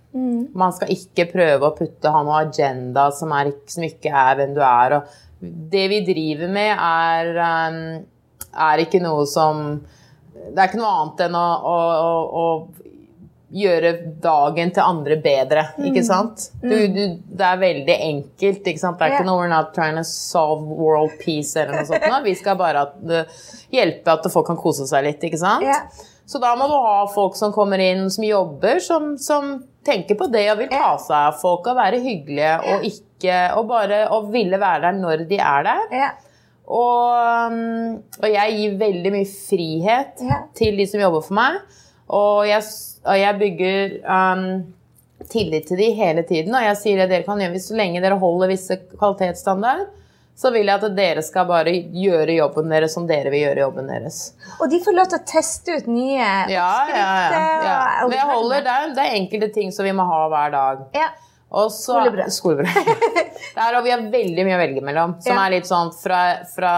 Man 0.56 0.75
skal 0.75 0.90
ikke 0.94 1.28
prøve 1.30 1.68
å 1.68 1.76
putte, 1.76 2.11
ha 2.11 2.23
noe 2.25 2.42
agenda 2.49 3.11
som, 3.14 3.32
er, 3.37 3.52
som 3.70 3.85
ikke 3.87 4.11
er 4.11 4.38
hvem 4.40 4.56
du 4.56 4.62
er. 4.64 4.96
Og 4.96 5.46
det 5.73 5.87
vi 5.92 6.02
driver 6.06 6.50
med, 6.50 6.73
er, 6.73 7.30
um, 7.37 8.06
er 8.56 8.82
ikke 8.86 9.02
noe 9.04 9.26
som 9.28 9.62
Det 10.34 10.56
er 10.58 10.68
ikke 10.68 10.80
noe 10.80 10.90
annet 11.02 11.22
enn 11.26 11.36
å, 11.38 11.46
å, 11.66 11.76
å, 12.06 12.42
å 12.42 13.56
gjøre 13.56 13.92
dagen 14.22 14.72
til 14.75 14.82
andre 14.82 15.16
bedre, 15.22 15.62
ikke 15.86 16.02
sant? 16.04 16.48
Du, 16.60 16.75
du, 16.92 17.02
det 17.38 17.46
er 17.46 17.60
veldig 17.60 17.96
enkelt, 18.08 18.66
ikke 18.66 18.82
sant? 18.82 18.98
Det 18.98 19.06
er 19.06 19.14
ikke 19.14 19.28
noe 19.28 19.44
we're 19.44 19.52
not 19.52 19.72
trying 19.75 19.96
to 19.96 20.04
solve 20.06 20.66
world 20.66 21.14
peace 21.22 21.54
eller 21.56 21.78
noe 21.78 21.86
sånt. 21.88 22.04
nå. 22.10 22.18
Vi 22.26 22.34
skal 22.38 22.58
bare 22.58 22.82
at, 22.88 23.30
hjelpe 23.72 24.16
at 24.18 24.26
folk 24.32 24.50
kan 24.50 24.58
kose 24.60 24.88
seg 24.90 25.06
litt, 25.06 25.22
ikke 25.30 25.40
sant? 25.40 25.64
Ja. 25.66 25.84
Så 26.26 26.42
da 26.42 26.56
må 26.58 26.66
du 26.66 26.75
ha 26.75 27.06
folk 27.14 27.38
som 27.38 27.54
kommer 27.54 27.78
inn, 27.78 28.08
som 28.10 28.26
jobber, 28.26 28.80
som, 28.82 29.12
som 29.22 29.60
tenker 29.86 30.18
på 30.18 30.26
det 30.32 30.48
og 30.50 30.64
vil 30.64 30.70
ta 30.72 30.96
seg 30.98 31.28
av 31.30 31.36
folk 31.38 31.68
og 31.70 31.78
være 31.78 32.02
hyggelige 32.02 32.54
og 32.72 32.86
ikke 32.88 33.36
Og 33.56 33.68
bare 33.70 34.02
og 34.12 34.26
ville 34.34 34.58
være 34.60 34.88
der 34.88 34.96
når 34.98 35.22
de 35.30 35.38
er 35.40 35.62
der. 35.64 35.84
Ja. 36.66 36.76
Og, 36.76 37.52
um, 37.52 38.02
og 38.23 38.26
jeg 38.32 38.56
gir 38.58 38.78
veldig 38.80 39.12
mye 39.14 39.26
frihet 39.30 40.23
Ja. 40.26 40.38
til 40.58 40.76
de 40.76 40.87
som 40.87 41.00
jobber 41.00 41.23
for 41.23 41.35
meg. 41.38 41.61
Og 42.08 42.46
jeg, 42.46 42.62
og 43.06 43.18
jeg 43.18 43.38
bygger 43.38 43.94
um, 44.06 44.64
tillit 45.30 45.66
til 45.68 45.76
de 45.78 45.92
hele 45.94 46.23
tiden. 46.26 46.54
Og 46.54 46.62
jeg 46.62 46.76
sier 46.76 47.02
at 47.04 47.11
dere 47.11 47.23
kan 47.26 47.38
gjøre 47.38 47.54
hvis 47.54 47.68
så 47.70 47.76
lenge 47.78 48.00
dere 48.02 48.18
holder 48.18 48.49
visse 48.50 48.76
kvalitetsstandard, 48.99 49.87
så 50.37 50.50
vil 50.52 50.66
jeg 50.68 50.76
at 50.85 50.96
dere 50.99 51.23
skal 51.25 51.46
bare 51.49 51.73
gjøre 51.96 52.35
jobben 52.37 52.68
deres 52.68 52.92
som 52.92 53.06
dere 53.08 53.30
vil 53.32 53.40
gjøre 53.46 53.62
jobben 53.62 53.87
deres. 53.88 54.18
Og 54.61 54.68
de 54.68 54.82
får 54.85 54.92
lov 54.99 55.06
til 55.08 55.18
å 55.23 55.26
teste 55.30 55.78
ut 55.78 55.87
nye 55.88 56.18
Ja, 56.20 56.49
ja, 56.50 56.66
ja. 56.90 57.06
oppskrifter. 57.06 57.64
ja. 57.64 57.78
og- 58.02 58.11
Men 58.11 58.18
jeg 58.18 58.26
holder, 58.35 58.61
det, 58.66 58.75
er, 58.75 58.90
det 58.99 59.06
er 59.06 59.16
enkelte 59.23 59.49
ting 59.54 59.73
som 59.73 59.85
vi 59.88 59.92
må 59.96 60.04
ha 60.04 60.28
hver 60.28 60.50
dag. 60.52 60.82
Ja. 60.94 61.08
Og 61.56 61.70
så, 61.72 61.94
Skolebrød. 61.96 62.32
skolebrød. 62.36 63.12
Der 63.56 63.76
og 63.78 63.84
vi 63.86 63.92
har 63.94 64.02
veldig 64.12 64.44
mye 64.44 64.56
å 64.58 64.60
velge 64.60 64.82
mellom. 64.84 65.14
Som 65.25 65.32
Ja. 65.38 65.46
er 65.46 65.54
litt 65.56 65.68
sånn 65.68 65.92
fra, 65.96 66.20
fra 66.52 66.75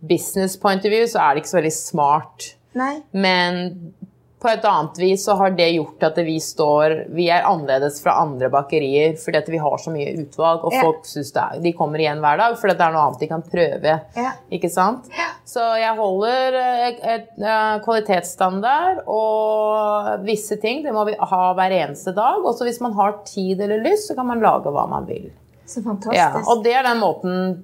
business 0.00 0.56
point 0.56 0.84
of 0.86 0.92
view 0.94 1.04
så 1.10 1.20
er 1.20 1.34
det 1.36 1.42
ikke 1.42 1.50
så 1.52 1.58
veldig 1.60 1.74
smart. 1.76 2.46
Nei. 2.78 2.94
Men 3.12 3.60
på 4.38 4.48
et 4.52 4.64
annet 4.70 4.98
vis 5.02 5.24
så 5.26 5.34
har 5.40 5.50
det 5.58 5.66
gjort 5.74 6.04
at 6.06 6.18
vi 6.22 6.36
står 6.42 6.92
Vi 7.14 7.24
er 7.34 7.42
annerledes 7.48 7.96
fra 8.04 8.12
andre 8.22 8.46
bakerier 8.52 9.16
fordi 9.18 9.40
at 9.40 9.48
vi 9.50 9.58
har 9.58 9.76
så 9.82 9.90
mye 9.90 10.12
utvalg, 10.22 10.62
og 10.64 10.72
Ja. 10.76 10.82
folk 10.86 11.04
synes 11.10 11.32
det 11.34 11.42
er, 11.42 11.60
de 11.64 11.72
kommer 11.74 11.98
igjen 11.98 12.20
hver 12.22 12.38
dag 12.38 12.54
fordi 12.60 12.76
det 12.78 12.86
er 12.86 12.92
noe 12.94 13.06
annet 13.08 13.24
de 13.24 13.28
kan 13.32 13.42
prøve. 13.42 13.96
Ja. 14.16 14.32
Ikke 14.54 14.70
sant? 14.70 15.08
Så 15.48 15.64
jeg 15.80 15.96
holder 15.96 16.54
et, 16.60 17.00
et, 17.02 17.02
et, 17.16 17.42
eh, 17.42 17.78
kvalitetsstandard, 17.86 19.02
og 19.08 20.24
visse 20.26 20.58
ting 20.60 20.82
det 20.84 20.92
må 20.94 21.04
vi 21.08 21.16
ha 21.18 21.42
hver 21.58 21.74
eneste 21.82 22.14
dag. 22.16 22.44
Også 22.44 22.66
hvis 22.68 22.80
man 22.84 22.92
har 22.98 23.18
tid 23.28 23.60
eller 23.60 23.82
lyst, 23.84 24.08
så 24.10 24.14
kan 24.18 24.26
man 24.28 24.40
lage 24.44 24.70
hva 24.70 24.86
man 24.90 25.06
vil. 25.08 25.30
Så 25.68 25.82
fantastisk. 25.84 26.16
Ja, 26.16 26.30
og 26.48 26.62
det 26.64 26.72
er 26.78 26.86
den 26.86 27.00
måten 27.02 27.34
eh, 27.50 27.56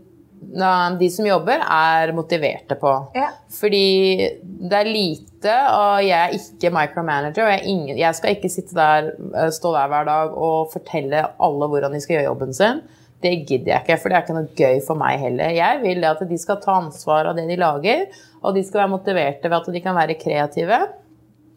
de 0.99 1.09
som 1.11 1.27
jobber, 1.27 1.63
er 1.63 2.13
motiverte 2.17 2.77
på. 2.81 2.93
Ja. 3.17 3.31
Fordi 3.53 4.29
det 4.43 4.81
er 4.81 4.91
lite, 4.91 5.55
og 5.71 6.03
jeg 6.05 6.19
er 6.19 6.37
ikke 6.37 6.73
micromanager. 6.75 7.47
Og 7.47 7.55
jeg, 7.55 7.65
ingen, 7.71 7.99
jeg 7.99 8.19
skal 8.19 8.37
ikke 8.37 8.53
sitte 8.53 8.77
der, 8.77 9.13
eh, 9.35 9.51
stå 9.55 9.73
der 9.77 9.89
hver 9.93 10.11
dag 10.11 10.37
og 10.37 10.71
fortelle 10.73 11.25
alle 11.39 11.71
hvordan 11.71 11.95
de 11.95 12.03
skal 12.05 12.19
gjøre 12.19 12.29
jobben 12.31 12.55
sin. 12.57 12.85
Det 13.25 13.33
gidder 13.49 13.73
jeg 13.73 13.85
ikke, 13.85 13.99
for 14.03 14.13
det 14.13 14.17
er 14.17 14.25
ikke 14.27 14.37
noe 14.37 14.59
gøy 14.59 14.81
for 14.85 15.01
meg 15.01 15.23
heller. 15.23 15.55
Jeg 15.57 15.81
vil 15.81 16.05
at 16.05 16.21
de 16.29 16.39
skal 16.41 16.61
ta 16.61 16.77
ansvar 16.83 17.31
av 17.31 17.39
det 17.39 17.47
de 17.49 17.57
lager, 17.57 18.05
og 18.45 18.57
de 18.57 18.65
skal 18.67 18.83
være 18.83 18.95
motiverte 18.99 19.49
ved 19.49 19.61
at 19.63 19.73
de 19.73 19.85
kan 19.85 19.97
være 19.97 20.19
kreative. 20.21 20.81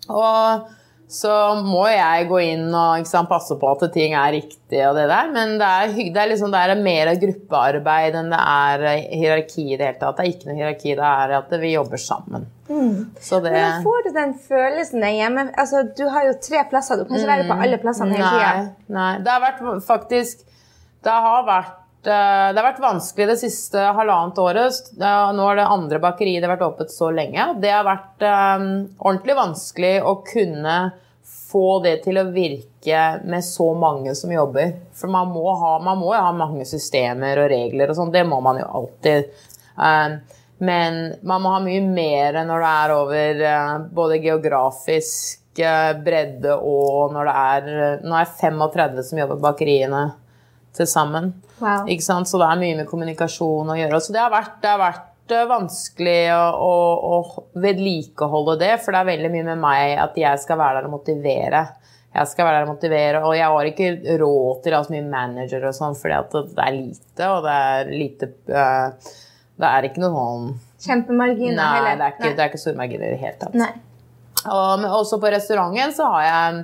Og 0.08 0.70
så 1.08 1.34
må 1.64 1.86
jeg 1.88 2.26
gå 2.28 2.40
inn 2.44 2.66
og 2.76 3.06
sant, 3.08 3.30
passe 3.32 3.56
på 3.60 3.70
at 3.72 3.86
ting 3.94 4.12
er 4.18 4.34
riktig 4.36 4.82
og 4.90 4.98
det 4.98 5.06
der, 5.08 5.30
men 5.32 5.54
det 5.62 5.68
er, 5.68 5.94
det 5.96 6.20
er, 6.20 6.30
liksom, 6.34 6.52
det 6.52 6.60
er 6.60 6.82
mer 6.84 7.12
gruppearbeid 7.22 8.18
enn 8.20 8.34
det 8.34 8.42
er 8.42 8.84
hierarki 9.16 9.70
i 9.70 9.78
det 9.80 9.88
hele 9.88 10.02
tatt. 10.02 10.18
Det 10.20 10.26
er 10.26 10.34
ikke 10.34 10.50
noe 10.50 10.58
hierarki, 10.60 10.98
det 11.00 11.12
er 11.14 11.36
at 11.40 11.56
vi 11.64 11.72
jobber 11.72 12.04
sammen. 12.04 12.50
Så 13.24 13.40
det 13.40 13.54
Hvordan 13.56 13.84
får 13.88 14.04
du 14.04 14.12
den 14.18 14.34
følelsen 14.50 15.06
der 15.06 15.16
hjemme? 15.16 15.48
Altså, 15.56 15.86
du 15.96 16.04
har 16.12 16.28
jo 16.28 16.36
tre 16.44 16.66
plasser. 16.68 17.00
Du 17.00 17.08
kan 17.08 17.16
ikke 17.16 17.32
være 17.32 17.48
på 17.48 17.60
alle 17.64 17.80
plassene 17.80 18.12
hele 18.12 18.32
tida. 18.36 18.50
Nei, 18.52 18.98
nei. 19.00 19.12
Det 19.24 19.32
har 19.32 19.44
vært 19.46 19.64
faktisk 19.88 20.44
Det 21.08 21.14
har 21.14 21.46
vært 21.48 21.72
eh, 21.72 21.87
det 22.08 22.60
har 22.60 22.68
vært 22.70 22.84
vanskelig 22.84 23.28
det 23.30 23.40
siste 23.42 23.82
halvannet 23.98 24.40
året. 24.40 24.92
Nå 24.98 25.50
er 25.52 25.60
det 25.60 25.66
andre 25.68 26.00
bakeriet 26.04 26.42
det 26.42 26.48
har 26.48 26.56
vært 26.56 26.70
åpent 26.70 26.94
så 26.94 27.10
lenge. 27.14 27.50
Det 27.62 27.74
har 27.74 27.86
vært 27.88 28.24
eh, 28.24 28.64
ordentlig 28.98 29.36
vanskelig 29.38 29.94
å 30.08 30.18
kunne 30.28 30.78
få 31.48 31.80
det 31.84 31.98
til 32.04 32.20
å 32.20 32.28
virke 32.32 33.04
med 33.28 33.46
så 33.46 33.72
mange 33.78 34.16
som 34.16 34.32
jobber. 34.32 34.74
For 34.96 35.12
man 35.12 35.32
må, 35.32 35.46
ha, 35.60 35.78
man 35.84 36.00
må 36.00 36.14
jo 36.16 36.24
ha 36.24 36.34
mange 36.36 36.68
systemer 36.68 37.44
og 37.44 37.52
regler 37.52 37.92
og 37.92 38.00
sånn. 38.00 38.14
Det 38.14 38.24
må 38.28 38.40
man 38.44 38.60
jo 38.62 38.68
alltid. 38.82 39.32
Eh, 39.78 40.38
men 40.58 41.02
man 41.28 41.44
må 41.44 41.54
ha 41.54 41.60
mye 41.62 41.84
mer 41.86 42.40
når 42.48 42.64
det 42.64 42.70
er 42.84 42.96
over 42.96 43.44
eh, 43.52 43.74
både 44.00 44.22
geografisk 44.24 45.62
eh, 45.62 45.92
bredde 46.04 46.56
og 46.58 47.14
når 47.14 47.30
det 47.30 47.36
er 47.42 47.68
Nå 48.08 48.18
er 48.18 48.32
35 48.32 49.04
som 49.06 49.22
jobber 49.22 49.38
på 49.38 49.48
bakeriene 49.52 50.08
til 50.77 50.89
sammen. 50.89 51.31
Wow. 51.60 51.88
Ikke 51.89 52.05
sant? 52.05 52.29
Så 52.29 52.39
det 52.41 52.48
er 52.48 52.62
mye 52.62 52.79
med 52.79 52.89
kommunikasjon 52.89 53.74
å 53.74 53.77
gjøre. 53.77 54.01
Så 54.03 54.15
det 54.15 54.22
har 54.24 54.34
vært, 54.34 54.57
det 54.63 54.72
har 54.72 54.81
vært 54.81 55.34
eh, 55.36 55.48
vanskelig 55.50 56.22
å, 56.36 56.46
å, 56.67 56.74
å 57.17 57.62
vedlikeholde 57.63 58.57
det, 58.62 58.74
for 58.84 58.93
det 58.93 59.01
er 59.01 59.12
veldig 59.13 59.34
mye 59.34 59.48
med 59.51 59.62
meg 59.65 59.98
at 60.05 60.17
jeg 60.22 60.43
skal 60.43 60.62
være 60.62 60.81
der 60.81 60.89
og 60.89 60.98
motivere. 61.00 61.63
Jeg 62.17 62.31
skal 62.31 62.48
være 62.48 62.60
der 62.62 62.67
og 62.67 62.72
motivere, 62.72 63.24
og 63.27 63.36
jeg 63.38 63.50
har 63.53 63.72
ikke 63.72 64.17
råd 64.22 64.62
til 64.63 64.74
å 64.74 64.79
ha 64.79 64.86
så 64.88 64.93
mye 64.96 65.10
manager 65.10 65.67
og 65.69 65.75
sånn, 65.77 65.98
fordi 65.98 66.15
at 66.17 66.38
det 66.38 66.63
er 66.63 66.77
lite, 66.77 67.27
og 67.34 67.43
det 67.46 67.57
er 67.65 67.91
lite 67.93 68.31
eh, 68.48 69.12
Det 69.57 69.69
er 69.74 69.89
ikke 69.89 70.01
noe 70.03 70.13
sånn 70.13 70.48
Kjempemarginer 70.88 71.57
Nei, 71.57 71.67
heller. 71.74 71.96
det 71.98 72.07
er 72.07 72.15
ikke, 72.15 72.31
det 72.38 72.43
er 72.43 72.50
ikke 72.51 72.62
store 72.62 72.77
marginer 72.77 73.07
i 73.10 73.15
det 73.15 73.22
hele 73.22 73.38
tatt. 73.41 73.55
Nei. 73.57 73.72
Og, 74.46 74.74
men 74.84 74.91
også 74.93 75.17
på 75.22 75.31
restauranten 75.34 75.93
så 75.98 76.10
har 76.13 76.25
jeg 76.27 76.60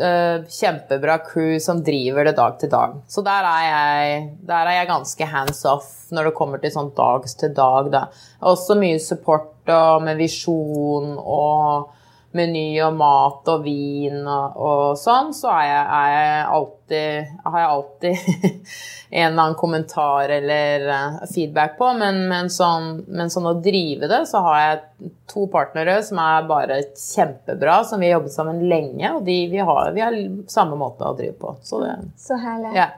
en 0.00 0.06
øh, 0.06 0.48
kjempebra 0.48 1.18
crew 1.24 1.58
som 1.58 1.82
driver 1.84 2.24
det 2.24 2.36
dag 2.36 2.58
til 2.60 2.70
dag. 2.72 2.96
Så 3.08 3.22
der 3.22 3.46
er 3.46 3.62
jeg, 3.66 4.22
der 4.48 4.66
er 4.66 4.78
jeg 4.80 4.90
ganske 4.90 5.26
hands 5.26 5.64
off 5.64 6.10
når 6.10 6.30
det 6.30 6.36
kommer 6.38 6.58
til 6.58 6.72
sånn 6.74 6.92
dags 6.96 7.36
til 7.38 7.54
dag. 7.54 7.90
Da. 7.92 8.06
Også 8.40 8.76
mye 8.78 8.98
support 9.02 9.68
og 9.70 10.02
med 10.02 10.18
visjon 10.18 11.16
og 11.20 11.90
meny 12.36 12.80
og 12.86 12.94
mat 12.94 13.48
og 13.50 13.64
vin 13.64 14.20
og, 14.22 14.56
og 14.56 14.82
sånn, 15.00 15.32
så 15.34 15.50
er 15.50 15.64
jeg, 15.66 15.84
er 15.96 16.10
jeg 16.14 16.44
alltid, 16.56 17.32
har 17.44 17.56
jeg 17.58 17.70
alltid 17.74 18.28
en 19.10 19.24
eller 19.32 19.42
annen 19.42 19.56
kommentar 19.58 20.30
eller 20.36 20.86
eh, 20.94 21.16
feedback 21.34 21.74
på. 21.78 21.88
Men, 21.98 22.20
men, 22.30 22.50
sånn, 22.54 23.04
men 23.10 23.32
sånn 23.34 23.48
å 23.50 23.56
drive 23.64 24.06
det, 24.10 24.20
så 24.30 24.44
har 24.46 24.60
jeg 24.62 25.10
to 25.30 25.46
partnere 25.50 25.98
som 26.06 26.20
er 26.22 26.46
bare 26.46 26.80
kjempebra, 26.94 27.80
som 27.86 28.02
vi 28.02 28.10
har 28.12 28.20
jobbet 28.20 28.36
sammen 28.36 28.62
lenge, 28.70 29.10
og 29.16 29.24
de, 29.26 29.38
vi, 29.50 29.58
har, 29.66 29.90
vi 29.96 30.04
har 30.06 30.18
samme 30.50 30.78
måte 30.78 31.06
å 31.10 31.16
drive 31.18 31.34
på. 31.40 31.56
Så 31.66 31.82
det 31.82 31.96
Så 32.20 32.38
herlig. 32.38 32.72
Ja. 32.78 32.90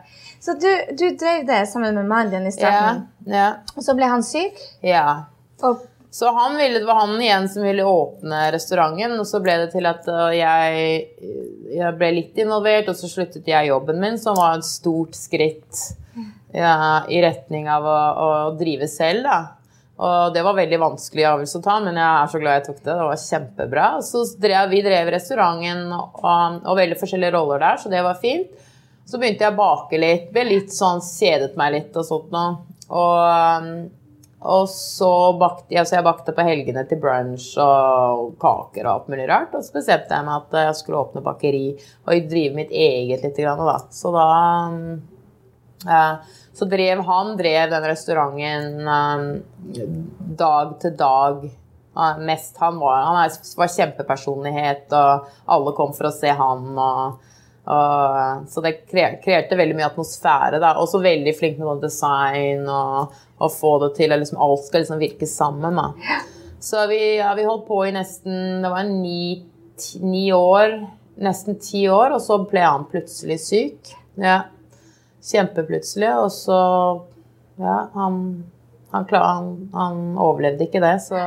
Så 0.43 0.57
du, 0.59 0.69
du 0.99 1.05
drev 1.17 1.45
det 1.47 1.65
sammen 1.71 1.95
med 1.95 2.09
mannen 2.11 2.33
din 2.35 2.49
i 2.49 2.53
Ja. 2.53 2.57
starten, 2.59 3.05
ja, 3.31 3.51
og 3.77 3.85
så 3.87 3.95
ble 3.97 4.12
han 4.12 4.25
syk? 4.27 4.59
ja. 4.85 5.23
Og 5.62 5.79
Så 6.12 6.28
han 6.37 6.59
ville, 6.61 6.78
det 6.78 6.88
var 6.88 6.99
han 7.07 7.16
igjen 7.16 7.49
som 7.49 7.64
ville 7.64 7.87
åpne 7.88 8.42
restauranten, 8.52 9.14
og 9.16 9.25
så 9.28 9.40
ble 9.40 9.54
det 9.62 9.71
til 9.73 9.87
at 9.88 10.04
uh, 10.12 10.28
jeg, 10.37 11.07
jeg 11.73 11.97
ble 11.97 12.11
litt 12.19 12.37
involvert, 12.42 12.90
og 12.92 12.99
så 12.99 13.09
sluttet 13.09 13.49
jeg 13.49 13.71
jobben 13.71 14.00
min, 14.02 14.19
som 14.21 14.37
var 14.37 14.59
et 14.59 14.69
stort 14.69 15.16
skritt 15.16 15.81
ja, 16.52 17.00
i 17.09 17.23
retning 17.25 17.71
av 17.73 17.88
å, 17.88 17.97
å 17.97 18.28
drive 18.61 18.88
selv. 18.92 19.25
Da. 19.25 19.38
Og 20.02 20.35
det 20.35 20.42
var 20.45 20.57
veldig 20.57 20.81
vanskelig 20.83 21.25
avgjørelse 21.31 21.62
å 21.62 21.64
ta, 21.64 21.78
men 21.85 21.97
jeg 22.00 22.11
er 22.11 22.31
så 22.35 22.42
glad 22.42 22.59
jeg 22.59 22.66
tok 22.66 22.83
det. 22.83 22.90
Det 22.90 23.09
var 23.09 23.23
kjempebra. 23.23 23.87
Så 24.04 24.23
drev, 24.42 24.69
vi 24.73 24.83
drev 24.85 25.11
restauranten 25.14 25.83
og, 25.97 26.21
og 26.26 26.76
veldig 26.78 27.00
forskjellige 27.00 27.35
roller 27.37 27.62
der, 27.62 27.81
så 27.81 27.92
det 27.92 28.04
var 28.04 28.21
fint. 28.21 28.69
Så 29.09 29.16
begynte 29.21 29.47
jeg 29.47 29.54
å 29.54 29.59
bake 29.59 30.00
litt. 30.00 30.28
Ble 30.35 30.45
litt 30.49 30.76
sånn 30.76 31.02
kjedet 31.04 31.57
meg 31.61 31.73
litt 31.76 31.99
og 31.99 32.07
sånt 32.09 32.33
noe. 32.35 32.54
Og, 32.92 33.88
og 34.42 34.66
så 34.70 35.11
bakte 35.38 35.75
jeg, 35.75 35.87
så 35.87 35.99
jeg 35.99 36.06
bakte 36.06 36.34
på 36.34 36.44
helgene 36.46 36.82
til 36.90 36.99
brunch 37.02 37.52
og 37.62 38.32
kaker 38.42 38.87
og 38.87 38.92
alt 38.92 39.08
mulig 39.12 39.28
rart. 39.30 39.54
Og 39.54 39.62
så 39.62 39.76
bestemte 39.76 40.16
jeg 40.16 40.26
meg 40.26 40.40
at 40.40 40.58
jeg 40.66 40.78
skulle 40.80 41.02
åpne 41.04 41.22
bakeri 41.25 41.64
og 42.06 42.28
drive 42.30 42.58
mitt 42.58 42.75
eget 42.75 43.22
litt. 43.22 43.38
Da. 43.38 43.78
Så 43.94 44.12
da 44.14 44.28
ja, 45.87 46.04
Så 46.52 46.66
drev 46.68 47.00
han 47.06 47.37
drev 47.38 47.70
den 47.70 47.87
restauranten 47.87 48.87
um, 48.87 49.26
dag 50.38 50.78
til 50.82 50.96
dag. 50.99 51.50
Mest 52.25 52.56
han 52.58 52.78
var, 52.80 53.02
han 53.04 53.32
var 53.58 53.68
kjempepersonlighet, 53.68 54.87
og 54.96 55.26
alle 55.52 55.75
kom 55.76 55.92
for 55.92 56.08
å 56.08 56.14
se 56.14 56.32
han. 56.32 56.70
og 56.72 57.32
og, 57.62 58.47
så 58.50 58.62
det 58.64 58.73
kre- 58.90 59.21
kreerte 59.23 59.54
veldig 59.59 59.76
mye 59.78 59.87
atmosfære. 59.90 60.59
Da. 60.62 60.73
Også 60.83 60.99
veldig 61.04 61.35
flink 61.38 61.61
med 61.61 61.69
sånn 61.69 61.83
design 61.85 62.64
og, 62.66 63.12
og 63.38 63.52
få 63.54 63.76
det 63.85 63.92
til 64.00 64.11
liksom, 64.11 64.40
alt 64.42 64.64
skal 64.66 64.83
liksom 64.83 64.99
virke 65.02 65.28
sammen. 65.31 65.78
Da. 65.78 66.19
Så 66.62 66.87
vi, 66.90 66.99
ja, 67.21 67.31
vi 67.38 67.45
holdt 67.47 67.64
på 67.69 67.81
i 67.87 67.92
nesten 67.95 68.62
Det 68.62 68.71
var 68.71 68.85
ni, 68.90 69.45
ti, 69.78 70.00
ni 70.02 70.25
år. 70.35 70.75
Nesten 71.23 71.59
ti 71.62 71.85
år, 71.92 72.14
og 72.16 72.23
så 72.25 72.38
ble 72.50 72.62
han 72.64 72.87
plutselig 72.90 73.38
syk. 73.45 73.92
Ja. 74.19 74.40
Kjempeplutselig. 75.23 76.11
Og 76.25 76.31
så 76.35 76.59
Ja, 77.61 77.88
han, 77.95 78.14
han, 78.90 79.07
han, 79.12 79.50
han 79.75 79.99
overlevde 80.19 80.64
ikke 80.66 80.81
det, 80.83 80.97
så 81.04 81.19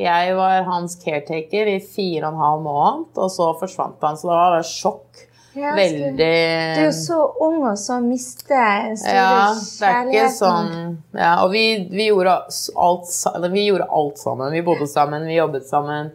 jeg 0.00 0.32
var 0.34 0.64
hans 0.66 0.96
caretaker 0.98 1.68
i 1.70 1.76
fire 1.84 2.24
og 2.26 2.32
en 2.32 2.40
halv 2.40 2.62
måned, 2.64 3.04
og 3.20 3.28
så 3.30 3.50
forsvant 3.60 4.02
han. 4.02 4.16
Så 4.18 4.26
det 4.26 4.38
var 4.40 4.64
sjokk. 4.66 5.20
Ja, 5.54 5.74
Veldig 5.76 6.16
Du 6.16 6.22
er 6.24 6.84
jo 6.88 6.94
så 6.96 7.20
ung 7.46 7.60
og 7.62 7.78
så 7.78 8.00
mister 8.02 8.90
store 8.98 9.14
ja, 9.14 9.52
er 9.86 10.10
ikke 10.10 10.32
sånn 10.34 10.72
ja, 11.14 11.36
Og 11.44 11.52
vi, 11.52 11.64
vi, 11.92 12.08
gjorde 12.08 12.34
alt, 12.74 13.12
vi 13.52 13.68
gjorde 13.68 13.86
alt 13.86 14.18
sammen. 14.18 14.50
Vi 14.54 14.64
bodde 14.66 14.88
sammen, 14.90 15.28
vi 15.30 15.38
jobbet 15.38 15.68
sammen. 15.68 16.10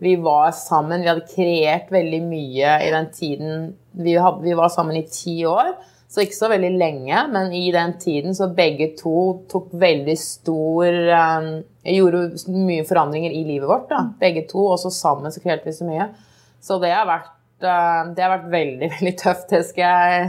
Vi 0.00 0.16
var 0.16 0.50
sammen. 0.56 1.04
Vi 1.04 1.10
hadde 1.10 1.28
kreert 1.28 1.90
veldig 1.92 2.20
mye 2.24 2.74
i 2.86 2.90
den 2.90 3.08
tiden. 3.14 3.64
Vi, 3.92 4.16
hadde, 4.16 4.42
vi 4.42 4.56
var 4.56 4.72
sammen 4.72 4.96
i 4.96 5.04
ti 5.12 5.42
år, 5.46 5.74
så 6.08 6.24
ikke 6.24 6.38
så 6.38 6.48
veldig 6.50 6.70
lenge. 6.80 7.24
Men 7.34 7.52
i 7.52 7.66
den 7.74 7.92
tiden 8.00 8.34
så 8.34 8.48
begge 8.56 8.94
to 8.98 9.42
tok 9.50 9.68
veldig 9.76 10.16
stor 10.18 10.88
um, 11.10 11.50
Gjorde 11.80 12.26
mye 12.52 12.84
forandringer 12.84 13.32
i 13.32 13.44
livet 13.44 13.68
vårt. 13.68 13.86
da, 13.92 14.06
Begge 14.20 14.46
to. 14.48 14.66
Og 14.72 14.80
så 14.80 14.90
sammen 14.92 15.32
så 15.32 15.44
kreerte 15.44 15.68
vi 15.68 15.76
så 15.76 15.86
mye. 15.88 16.08
Så 16.60 16.80
det 16.80 16.90
har 16.92 17.06
vært, 17.08 17.30
det 17.60 18.24
har 18.24 18.34
vært 18.36 18.50
veldig, 18.52 18.90
veldig 18.96 19.14
tøft. 19.20 19.48
Det 19.52 19.64
skal 19.68 19.86
jeg 19.86 20.28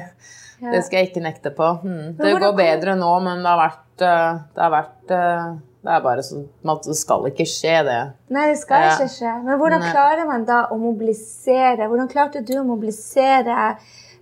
Ja. 0.61 0.71
det 0.75 0.83
skal 0.85 0.99
jeg 0.99 1.09
ikke 1.09 1.23
nekte 1.25 1.49
på. 1.57 1.67
Mm. 1.81 2.17
Det 2.19 2.35
går 2.37 2.53
bedre 2.57 2.93
nå, 2.99 3.11
men 3.25 3.39
det 3.41 3.49
har 3.49 3.61
vært 3.63 4.03
eh, 4.05 4.41
Det, 4.53 4.61
har 4.61 4.73
vært, 4.75 5.13
eh, 5.17 5.47
det 5.81 5.95
er 5.95 6.03
bare 6.05 6.25
sånn 6.27 6.43
at 6.69 6.85
det 6.85 6.97
skal 6.99 7.25
ikke 7.31 7.47
skje, 7.49 7.79
det. 7.87 8.01
Nei, 8.29 8.43
det 8.51 8.59
skal 8.61 8.85
ikke 8.91 9.09
skje. 9.15 9.33
Men 9.47 9.57
hvordan 9.57 9.87
klarer 9.89 10.27
man 10.29 10.45
da 10.45 10.59
å 10.69 10.77
mobilisere? 10.77 11.87
Hvordan 11.89 12.11
klarte 12.13 12.43
du 12.45 12.53
å 12.59 12.67
mobilisere 12.67 13.75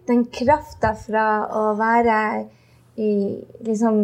den 0.07 0.23
krafta 0.33 0.93
fra 0.95 1.25
å 1.51 1.65
være 1.77 2.21
i 2.99 3.11
liksom 3.67 3.99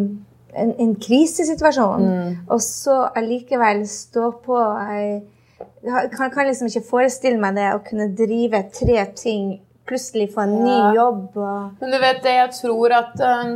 en, 0.56 0.70
en 0.80 0.94
krisesituasjon, 0.96 2.06
og 2.48 2.62
så 2.64 3.00
allikevel 3.16 3.82
stå 3.90 4.30
på 4.46 4.60
Jeg 5.86 6.10
kan, 6.16 6.32
kan 6.34 6.48
liksom 6.50 6.70
ikke 6.72 6.88
forestille 6.88 7.38
meg 7.42 7.58
det 7.60 7.68
å 7.76 7.82
kunne 7.86 8.10
drive 8.18 8.64
tre 8.74 9.04
ting, 9.18 9.60
plutselig 9.86 10.32
få 10.34 10.48
en 10.48 10.56
ny 10.66 10.78
jobb 10.98 11.36
og 11.38 11.82
Men 11.84 11.94
du 11.94 12.00
vet 12.02 12.24
det, 12.26 12.34
jeg 12.40 12.54
tror 12.58 12.96
at 12.98 13.20
um, 13.22 13.52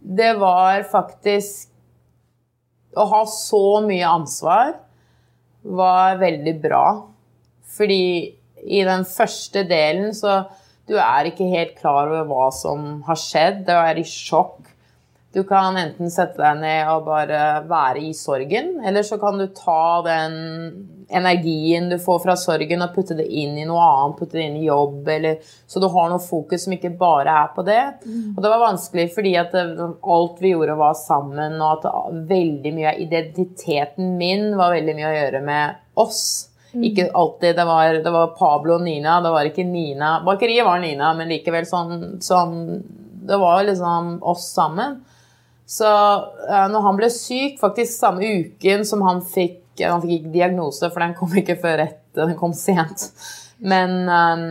det 0.00 0.32
var 0.40 0.82
faktisk 0.90 1.68
Å 2.98 3.04
ha 3.12 3.20
så 3.30 3.64
mye 3.84 4.08
ansvar 4.10 4.72
var 5.62 6.16
veldig 6.18 6.54
bra. 6.62 6.84
Fordi 7.76 8.02
i 8.66 8.80
den 8.82 9.04
første 9.06 9.62
delen 9.68 10.14
så 10.16 10.40
Du 10.88 10.96
er 10.98 11.28
ikke 11.28 11.46
helt 11.46 11.76
klar 11.78 12.08
over 12.08 12.24
hva 12.26 12.48
som 12.50 13.04
har 13.06 13.18
skjedd. 13.20 13.60
Du 13.68 13.70
er 13.76 14.00
i 14.00 14.02
sjokk. 14.02 14.72
Du 15.32 15.44
kan 15.46 15.76
enten 15.78 16.10
sette 16.10 16.40
deg 16.42 16.56
ned 16.58 16.88
og 16.90 17.04
bare 17.06 17.60
være 17.70 18.00
i 18.02 18.14
sorgen, 18.18 18.80
eller 18.82 19.04
så 19.06 19.18
kan 19.22 19.38
du 19.38 19.46
ta 19.54 20.00
den 20.02 20.40
energien 21.10 21.88
du 21.90 21.96
får 22.02 22.18
fra 22.24 22.34
sorgen 22.38 22.82
og 22.82 22.92
putte 22.94 23.14
det 23.18 23.26
inn 23.26 23.56
i 23.58 23.66
noe 23.66 23.82
annet, 23.82 24.16
putte 24.18 24.38
det 24.38 24.46
inn 24.48 24.58
i 24.58 24.66
jobb, 24.66 25.08
eller, 25.10 25.38
så 25.70 25.82
du 25.82 25.86
har 25.90 26.10
noe 26.10 26.22
fokus 26.22 26.66
som 26.66 26.74
ikke 26.74 26.92
bare 26.98 27.34
er 27.44 27.52
på 27.54 27.62
det. 27.66 27.82
Og 28.36 28.42
det 28.42 28.50
var 28.52 28.62
vanskelig 28.62 29.08
fordi 29.14 29.36
at 29.38 29.54
alt 29.54 30.42
vi 30.42 30.52
gjorde 30.52 30.78
var 30.78 30.98
sammen, 30.98 31.58
og 31.62 31.86
at 31.86 32.14
veldig 32.30 32.72
mye 32.74 32.94
av 32.94 33.02
identiteten 33.06 34.16
min 34.18 34.56
var 34.58 34.74
veldig 34.74 34.96
mye 34.98 35.10
å 35.10 35.18
gjøre 35.18 35.42
med 35.46 36.00
oss. 36.02 36.24
Ikke 36.70 37.08
alltid. 37.18 37.56
Det 37.58 37.66
var, 37.66 38.00
det 38.02 38.10
var 38.14 38.34
Pablo 38.38 38.76
og 38.78 38.82
Nina, 38.82 39.20
det 39.22 39.30
var 39.34 39.46
ikke 39.46 39.66
Nina. 39.66 40.20
Bakeriet 40.26 40.66
var 40.66 40.82
Nina, 40.82 41.14
men 41.18 41.30
likevel 41.30 41.66
sånn, 41.66 42.18
sånn 42.22 42.58
Det 43.26 43.36
var 43.38 43.62
liksom 43.66 44.18
oss 44.26 44.46
sammen. 44.54 45.00
Så 45.70 45.86
eh, 46.50 46.66
når 46.72 46.82
han 46.82 46.98
ble 46.98 47.08
syk, 47.14 47.60
faktisk 47.60 47.94
samme 47.94 48.26
uken 48.26 48.82
som 48.86 49.04
han 49.06 49.22
fikk 49.22 49.58
Han 49.80 50.02
fikk 50.02 50.16
ikke 50.18 50.32
diagnose, 50.34 50.90
for 50.90 51.00
den 51.00 51.14
kom 51.16 51.36
ikke 51.40 51.56
før 51.62 51.84
etter. 51.86 52.26
Den 52.26 52.34
kom 52.36 52.52
sent. 52.58 53.06
Men 53.62 53.94
eh, 54.10 54.42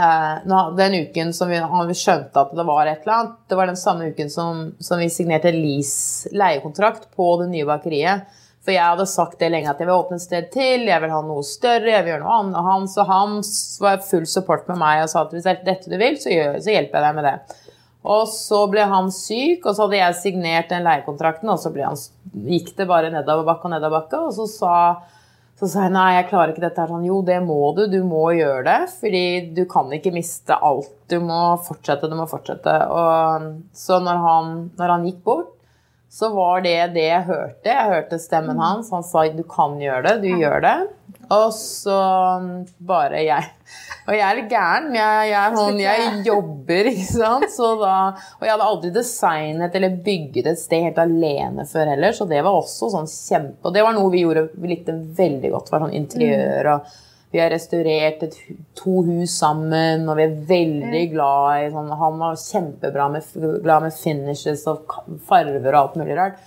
eh, 0.00 0.56
den 0.78 0.96
uken 1.04 1.34
som 1.36 1.52
vi, 1.52 1.60
han 1.60 1.92
skjønte 1.94 2.40
at 2.40 2.56
det 2.56 2.64
var 2.66 2.88
et 2.88 3.04
eller 3.04 3.16
annet, 3.18 3.36
det 3.52 3.60
var 3.60 3.70
den 3.70 3.78
samme 3.78 4.08
uken 4.10 4.32
som, 4.32 4.64
som 4.80 4.98
vi 4.98 5.10
signerte 5.12 5.52
lease 5.54 6.32
leiekontrakt 6.32 7.10
på 7.14 7.30
det 7.42 7.50
nye 7.52 7.68
bakeriet. 7.68 8.26
For 8.64 8.74
jeg 8.74 8.84
hadde 8.84 9.06
sagt 9.08 9.38
det 9.40 9.52
lenge 9.52 9.70
at 9.70 9.78
jeg 9.80 9.88
vil 9.88 9.96
åpne 10.00 10.18
et 10.18 10.24
sted 10.24 10.50
til, 10.52 10.88
jeg 10.88 11.04
vil 11.04 11.14
ha 11.14 11.22
noe 11.24 11.44
større, 11.46 11.94
jeg 11.94 12.04
vil 12.04 12.14
gjøre 12.14 12.24
noe 12.24 12.40
annet. 12.40 12.58
Og 12.60 12.72
han, 12.72 12.90
så 12.90 13.06
han 13.08 13.40
var 13.84 14.02
full 14.08 14.26
support 14.28 14.66
med 14.72 14.80
meg 14.80 15.04
og 15.04 15.12
sa 15.12 15.26
at 15.26 15.36
hvis 15.36 15.46
det 15.46 15.54
er 15.54 15.66
dette 15.68 15.92
du 15.92 16.00
vil, 16.00 16.18
så, 16.20 16.32
gjør, 16.32 16.58
så 16.64 16.74
hjelper 16.74 16.98
jeg 16.98 17.06
deg 17.06 17.20
med 17.20 17.28
det. 17.28 17.36
Og 18.00 18.28
så 18.32 18.62
ble 18.72 18.86
han 18.88 19.10
syk, 19.12 19.66
og 19.66 19.74
så 19.74 19.84
hadde 19.84 19.98
jeg 19.98 20.18
signert 20.22 20.70
den 20.72 20.86
leiekontrakten, 20.86 21.50
og 21.52 21.60
så 21.60 21.72
han, 21.76 21.98
gikk 22.48 22.72
det 22.78 22.88
bare 22.88 23.12
nedover 23.12 23.44
bakke 23.48 23.68
og 23.68 23.74
nedover 23.74 24.00
bakke, 24.00 24.22
og 24.24 24.32
så 24.38 24.46
sa, 24.48 24.76
så 25.60 25.68
sa 25.68 25.84
jeg 25.84 25.94
nei, 25.98 26.06
jeg 26.16 26.30
klarer 26.30 26.54
ikke 26.54 26.64
dette 26.64 26.80
her. 26.80 26.94
Sånn, 26.94 27.04
jo, 27.04 27.20
det 27.26 27.36
må 27.44 27.58
du, 27.76 27.84
du 27.92 28.00
må 28.08 28.30
gjøre 28.38 28.64
det, 28.70 28.78
fordi 29.02 29.24
du 29.58 29.66
kan 29.68 29.92
ikke 29.92 30.14
miste 30.16 30.56
alt. 30.56 30.94
Du 31.12 31.18
må 31.20 31.42
fortsette, 31.66 32.08
du 32.08 32.16
må 32.16 32.24
fortsette. 32.30 32.76
Og 32.88 33.50
så 33.76 34.00
når 34.00 34.24
han, 34.24 34.54
når 34.80 34.94
han 34.96 35.08
gikk 35.10 35.20
bort, 35.28 35.52
så 36.10 36.32
var 36.34 36.64
det 36.64 36.74
det 36.96 37.04
jeg 37.06 37.26
hørte. 37.28 37.70
Jeg 37.70 37.90
hørte 37.92 38.18
stemmen 38.18 38.58
hans. 38.58 38.88
Han 38.90 39.04
sa 39.06 39.28
du 39.30 39.44
kan 39.46 39.76
gjøre 39.78 40.02
det, 40.08 40.14
du 40.24 40.40
gjør 40.42 40.64
det. 40.64 40.78
Og 41.30 41.52
så 41.54 41.98
bare 42.82 43.20
jeg. 43.22 43.46
Og 44.08 44.16
jeg 44.16 44.24
er 44.26 44.38
litt 44.40 44.48
gæren. 44.50 44.88
men 44.90 44.98
Jeg, 44.98 45.28
jeg, 45.30 45.52
sånn, 45.60 45.78
jeg 45.84 46.08
jobber, 46.30 46.88
ikke 46.90 47.06
sant. 47.12 47.46
Så 47.54 47.68
da, 47.78 47.92
og 48.40 48.42
jeg 48.42 48.54
hadde 48.56 48.66
aldri 48.72 48.90
designet 48.96 49.76
eller 49.78 50.00
bygget 50.08 50.50
et 50.50 50.58
sted 50.58 50.88
helt 50.88 50.98
alene 50.98 51.66
før 51.70 51.92
heller, 51.92 52.16
så 52.16 52.26
det 52.30 52.42
var 52.42 52.58
også 52.58 52.90
sånn 52.96 53.06
kjempe 53.10 53.70
Og 53.70 53.76
det 53.76 53.86
var 53.86 53.94
noe 53.94 54.10
vi 54.10 54.24
gjorde 54.24 54.48
vi 54.56 54.72
likte 54.74 54.96
veldig 54.96 55.54
godt. 55.54 55.70
var 55.70 55.86
sånn 55.86 55.94
interiør 56.00 56.72
og 56.74 56.90
vi 57.30 57.40
har 57.40 57.50
restaurert 57.50 58.22
et, 58.22 58.38
to 58.74 59.02
hus 59.06 59.36
sammen, 59.38 60.08
og 60.10 60.18
vi 60.18 60.24
er 60.26 60.38
veldig 60.48 61.02
glad 61.12 61.66
i 61.66 61.68
sånn 61.70 61.92
Han 62.00 62.18
var 62.18 62.40
kjempebra 62.40 63.06
med, 63.12 63.28
glad 63.62 63.86
med 63.86 63.94
finishes 63.94 64.66
og 64.70 64.96
farver 65.28 65.70
og 65.70 65.78
alt 65.80 66.00
mulig 66.00 66.16
rart. 66.18 66.40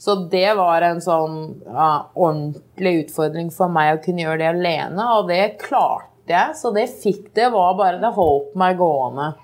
Så 0.00 0.14
det 0.32 0.54
var 0.56 0.80
en 0.86 1.02
sånn 1.04 1.36
ja, 1.66 1.90
ordentlig 2.16 2.94
utfordring 3.02 3.50
for 3.52 3.68
meg 3.72 3.98
å 3.98 4.00
kunne 4.00 4.24
gjøre 4.24 4.40
det 4.40 4.48
alene, 4.54 5.10
og 5.18 5.28
det 5.28 5.58
klarte 5.60 6.32
jeg. 6.32 6.56
Så 6.56 6.72
det 6.72 6.88
fikk 7.02 7.34
det 7.36 7.50
var 7.52 7.76
bare 7.76 8.00
Det 8.00 8.14
holdt 8.16 8.56
meg 8.56 8.80
gående. 8.80 9.34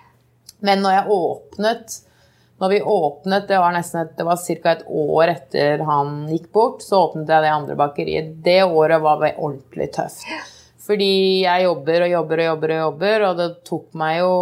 Men 0.64 0.80
når 0.80 0.96
jeg 0.96 1.16
åpnet 1.20 2.00
når 2.56 2.70
vi 2.72 2.78
åpnet, 2.80 3.48
det 3.50 3.59
var 3.61 3.74
nesten 3.76 4.00
et, 4.00 4.14
det 4.16 4.24
var 4.24 4.38
ca. 4.40 4.70
et 4.72 4.87
år 4.88 5.28
etter 5.28 5.82
han 5.85 6.22
gikk 6.32 6.46
bort, 6.56 6.80
så 6.80 7.02
åpnet 7.04 7.28
jeg 7.28 7.44
det 7.44 7.52
andre 7.52 7.76
bakeriet. 7.76 8.30
Det 8.40 8.62
året 8.64 9.02
var 9.04 9.26
ordentlig 9.35 9.90
tøft. 9.92 10.24
Fordi 10.87 11.42
jeg 11.42 11.64
jobber 11.66 12.05
og 12.07 12.11
jobber 12.12 12.42
og 12.42 12.46
jobber, 12.46 12.72
og 12.72 12.83
jobber, 12.85 13.25
og 13.27 13.38
det 13.40 13.49
tok 13.66 13.87
meg 13.99 14.20
jo 14.20 14.35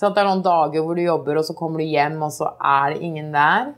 sant, 0.00 0.14
Det 0.14 0.20
er 0.22 0.26
noen 0.28 0.42
dager 0.44 0.82
hvor 0.82 0.98
du 0.98 1.04
jobber, 1.04 1.38
og 1.38 1.46
så 1.46 1.54
kommer 1.56 1.78
du 1.80 1.86
hjem, 1.86 2.16
og 2.26 2.32
så 2.34 2.50
er 2.58 2.94
det 2.94 3.02
ingen 3.06 3.30
der. 3.34 3.72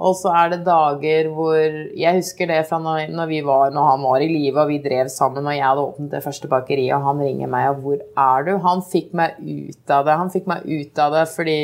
Og 0.00 0.14
så 0.16 0.32
er 0.32 0.52
det 0.54 0.60
dager 0.64 1.28
hvor 1.34 1.56
Jeg 1.60 2.16
husker 2.16 2.48
det 2.48 2.62
fra 2.68 2.78
når, 2.80 3.10
når, 3.12 3.28
vi 3.28 3.40
var, 3.44 3.72
når 3.74 3.88
han 3.90 4.04
var 4.06 4.24
i 4.24 4.30
live 4.30 4.62
og 4.62 4.70
vi 4.72 4.78
drev 4.82 5.10
sammen, 5.12 5.44
og 5.44 5.56
jeg 5.56 5.66
hadde 5.66 5.84
åpnet 5.84 6.14
det 6.14 6.22
første 6.24 6.48
bakeriet, 6.50 6.94
og 6.96 7.04
han 7.04 7.20
ringer 7.20 7.50
meg 7.52 7.68
og 7.70 7.82
'Hvor 7.84 8.00
er 8.24 8.46
du?' 8.46 8.58
Han 8.64 8.82
fikk 8.82 9.12
meg 9.16 9.36
ut 9.40 9.90
av 9.90 10.04
det. 10.06 10.16
Han 10.22 10.32
fikk 10.32 10.46
meg 10.50 10.64
ut 10.64 10.98
av 10.98 11.12
det 11.12 11.26
fordi 11.34 11.60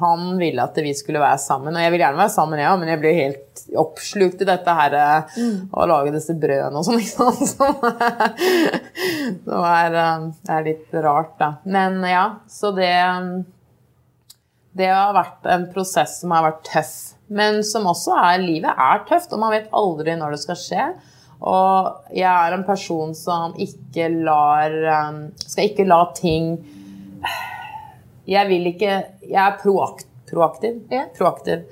han 0.00 0.38
ville 0.38 0.62
at 0.62 0.76
vi 0.76 0.94
skulle 0.94 1.22
være 1.22 1.40
sammen. 1.40 1.76
Og 1.76 1.82
jeg 1.82 1.92
vil 1.92 2.04
gjerne 2.04 2.22
være 2.22 2.36
sammen, 2.36 2.60
òg, 2.60 2.78
men 2.80 2.92
jeg 2.92 3.00
blir 3.00 3.20
helt 3.22 3.64
oppslukt 3.76 4.42
i 4.42 4.48
dette 4.48 4.74
her 4.80 4.94
eh, 4.94 5.38
å 5.72 5.86
lage 5.88 6.14
disse 6.14 6.36
brødene 6.38 6.78
og 6.78 6.84
sånn. 6.86 7.00
ikke 7.02 7.16
sant? 7.16 7.46
Som 7.48 7.74
som 9.44 9.64
er, 9.64 9.94
eh, 9.94 10.26
er 10.56 10.66
litt 10.66 10.98
rart, 11.04 11.36
da. 11.40 11.52
Men 11.64 12.02
ja, 12.06 12.26
så 12.48 12.72
det 12.76 12.92
det 14.78 14.88
har 14.90 15.14
vært 15.16 15.46
en 15.50 15.68
prosess 15.72 16.20
som 16.22 16.32
har 16.34 16.46
vært 16.46 16.64
tøff. 16.68 16.96
Men 17.28 17.60
som 17.66 17.88
også 17.90 18.14
er 18.16 18.40
Livet 18.40 18.72
er 18.72 19.04
tøft, 19.08 19.32
og 19.34 19.42
man 19.42 19.52
vet 19.52 19.72
aldri 19.76 20.14
når 20.16 20.34
det 20.34 20.42
skal 20.44 20.60
skje. 20.60 20.84
Og 21.38 22.14
jeg 22.16 22.28
er 22.28 22.54
en 22.54 22.66
person 22.66 23.12
som 23.14 23.52
ikke 23.62 24.08
lar 24.26 24.72
um, 25.06 25.20
Skal 25.38 25.68
ikke 25.68 25.84
la 25.86 26.00
ting 26.10 26.48
Jeg 28.26 28.48
vil 28.48 28.66
ikke 28.72 28.96
Jeg 29.22 29.38
er 29.44 29.60
proakt, 29.60 30.08
proaktiv. 30.26 30.80
Ja. 30.90 31.04
proaktiv. 31.14 31.68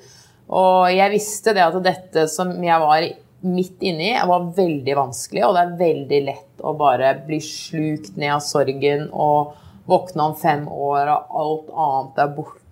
Og 0.47 0.87
jeg 0.93 1.11
visste 1.11 1.51
det 1.53 1.65
at 1.65 1.75
dette 1.83 2.29
som 2.31 2.53
jeg 2.63 2.79
var 2.79 3.03
midt 3.47 3.83
inni, 3.85 4.13
var 4.25 4.47
veldig 4.55 4.95
vanskelig, 4.97 5.43
og 5.45 5.53
det 5.53 5.63
er 5.63 5.75
veldig 5.81 6.19
lett 6.25 6.63
å 6.65 6.71
bare 6.79 7.11
bli 7.27 7.37
slukt 7.43 8.15
ned 8.17 8.37
av 8.37 8.41
sorgen 8.41 9.09
og 9.11 9.53
våkne 9.87 10.29
om 10.31 10.37
fem 10.39 10.65
år, 10.67 11.11
og 11.11 11.35
alt 11.41 11.69
annet 11.85 12.23
er 12.23 12.31
borte, 12.39 12.63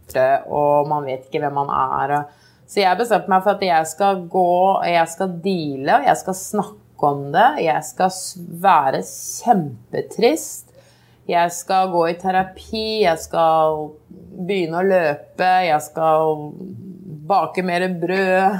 og 0.45 0.89
man 0.91 1.07
vet 1.07 1.25
ikke 1.25 1.41
hvem 1.41 1.57
man 1.57 1.71
er. 1.73 2.17
Så 2.69 2.81
jeg 2.81 2.97
bestemte 2.97 3.29
meg 3.29 3.43
for 3.45 3.57
at 3.57 3.65
jeg 3.65 3.89
skal 3.89 4.23
gå, 4.29 4.51
jeg 4.89 5.09
skal 5.11 5.35
deale, 5.43 5.99
jeg 6.07 6.21
skal 6.21 6.37
snakke 6.37 7.09
om 7.09 7.27
det, 7.33 7.49
jeg 7.65 7.83
skal 7.85 8.15
være 8.65 9.03
kjempetrist. 9.05 10.71
Jeg 11.25 11.49
skal 11.49 11.89
gå 11.89 12.03
i 12.11 12.17
terapi, 12.21 12.87
jeg 13.01 13.17
skal 13.17 13.87
begynne 14.45 14.77
å 14.77 14.85
løpe, 14.85 15.47
jeg 15.65 15.81
skal 15.81 16.35
bake 17.25 17.63
mer 17.65 17.87
brød. 18.01 18.59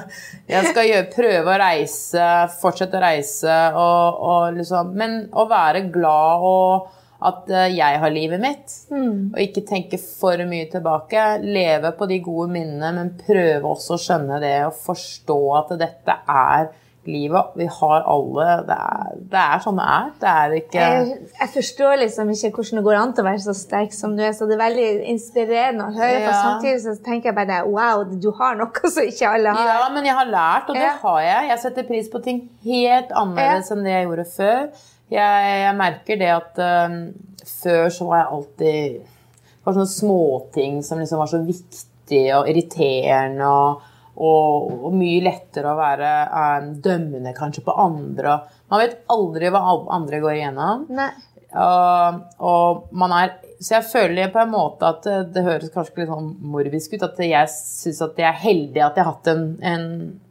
Jeg 0.49 0.65
skal 0.71 0.89
gjøre, 0.89 1.09
prøve 1.13 1.53
å 1.53 1.59
reise, 1.61 2.29
fortsette 2.61 2.97
å 2.97 3.03
reise, 3.05 3.57
og, 3.77 4.21
og 4.29 4.59
liksom, 4.59 4.93
men 4.97 5.17
å 5.29 5.45
være 5.49 5.85
glad 5.93 6.45
og 6.49 6.93
at 7.21 7.49
eh, 7.49 7.69
jeg 7.77 7.99
har 8.01 8.11
livet 8.13 8.41
mitt. 8.43 8.73
Og 8.91 9.39
ikke 9.41 9.65
tenke 9.67 9.99
for 10.01 10.41
mye 10.49 10.69
tilbake. 10.71 11.25
Leve 11.45 11.93
på 11.97 12.07
de 12.11 12.19
gode 12.25 12.51
minnene, 12.51 12.91
men 12.97 13.13
prøve 13.19 13.75
også 13.75 13.95
å 13.95 14.01
skjønne 14.01 14.41
det 14.43 14.57
og 14.67 14.75
forstå 14.85 15.39
at 15.61 15.77
dette 15.79 16.17
er 16.27 16.73
livet. 17.05 17.51
Vi 17.55 17.65
har 17.69 18.05
alle 18.09 18.45
Det 18.65 18.75
er, 18.75 19.09
det 19.31 19.41
er 19.41 19.59
sånn 19.63 19.77
det 19.77 19.85
er. 19.91 20.07
Det 20.21 20.31
er 20.31 20.55
ikke 20.57 20.85
Jeg, 20.85 21.17
jeg 21.39 21.51
forstår 21.53 21.99
liksom 22.01 22.31
ikke 22.33 22.51
hvordan 22.55 22.79
det 22.79 22.85
går 22.87 22.97
an 22.99 23.13
til 23.13 23.23
å 23.25 23.27
være 23.29 23.43
så 23.45 23.55
sterk 23.57 23.93
som 23.93 24.15
du 24.17 24.23
er, 24.25 24.33
så 24.33 24.47
det 24.49 24.57
er 24.57 24.63
veldig 24.63 24.87
inspirerende 25.13 25.85
å 25.85 25.93
høre 25.95 26.15
på. 26.23 26.31
Ja. 26.31 26.39
Samtidig 26.41 26.81
så 26.85 26.95
tenker 27.05 27.31
jeg 27.31 27.37
bare 27.37 27.61
wow, 27.69 28.03
du 28.09 28.31
har 28.39 28.57
noe 28.59 28.91
som 28.91 29.05
ikke 29.05 29.29
alle 29.37 29.53
har. 29.55 29.71
Ja, 29.75 29.87
men 29.93 30.09
jeg 30.09 30.17
har 30.17 30.31
lært, 30.33 30.69
og 30.69 30.75
det 30.79 30.87
Ja. 30.87 30.95
har 31.03 31.21
jeg. 31.21 31.49
Jeg 31.53 31.63
setter 31.67 31.87
pris 31.93 32.09
på 32.09 32.23
ting 32.25 32.43
helt 32.65 33.13
annerledes 33.13 33.71
enn 33.71 33.85
det 33.85 33.95
jeg 33.95 34.09
gjorde 34.09 34.27
før. 34.33 34.67
Jeg, 35.13 35.49
jeg 35.61 35.77
merker 35.77 36.17
det 36.21 36.31
at 36.33 36.61
um, 36.89 37.01
før 37.45 37.91
så 37.93 38.07
var 38.09 38.23
jeg 38.23 38.31
alltid 38.37 38.95
Det 39.03 39.67
var 39.67 39.75
sånne 39.75 39.91
småting 39.91 40.79
som 40.85 41.01
liksom 41.01 41.21
var 41.21 41.29
så 41.29 41.41
viktige 41.45 42.39
og 42.39 42.49
irriterende. 42.49 43.49
og 43.49 43.91
og, 44.15 44.69
og 44.87 44.93
mye 44.95 45.23
lettere 45.25 45.73
å 45.73 45.75
være 45.75 46.09
um, 46.31 46.67
dømmende 46.79 47.33
kanskje 47.35 47.65
på 47.65 47.73
andre. 47.83 48.37
Man 48.71 48.79
vet 48.79 49.01
aldri 49.11 49.49
hva 49.51 49.63
andre 49.91 50.21
går 50.23 50.37
igjennom. 50.37 50.85
Nei. 50.95 51.09
Og, 51.55 52.21
og 52.43 52.95
man 52.99 53.13
er 53.15 53.35
Så 53.63 53.77
jeg 53.77 53.87
føler 53.87 54.31
på 54.33 54.41
en 54.41 54.51
måte 54.51 54.87
at 54.89 55.05
det, 55.07 55.19
det 55.35 55.43
høres 55.45 55.71
kanskje 55.71 56.01
litt 56.01 56.09
sånn 56.11 56.33
morbisk 56.51 56.95
ut, 56.95 57.05
at 57.07 57.21
jeg 57.23 57.51
syns 57.53 58.01
at 58.03 58.17
jeg 58.19 58.27
er 58.27 58.41
heldig 58.41 58.81
at 58.83 58.97
jeg 58.97 59.05
har 59.05 59.13
hatt 59.13 59.29
en, 59.31 59.45
en, 59.63 59.85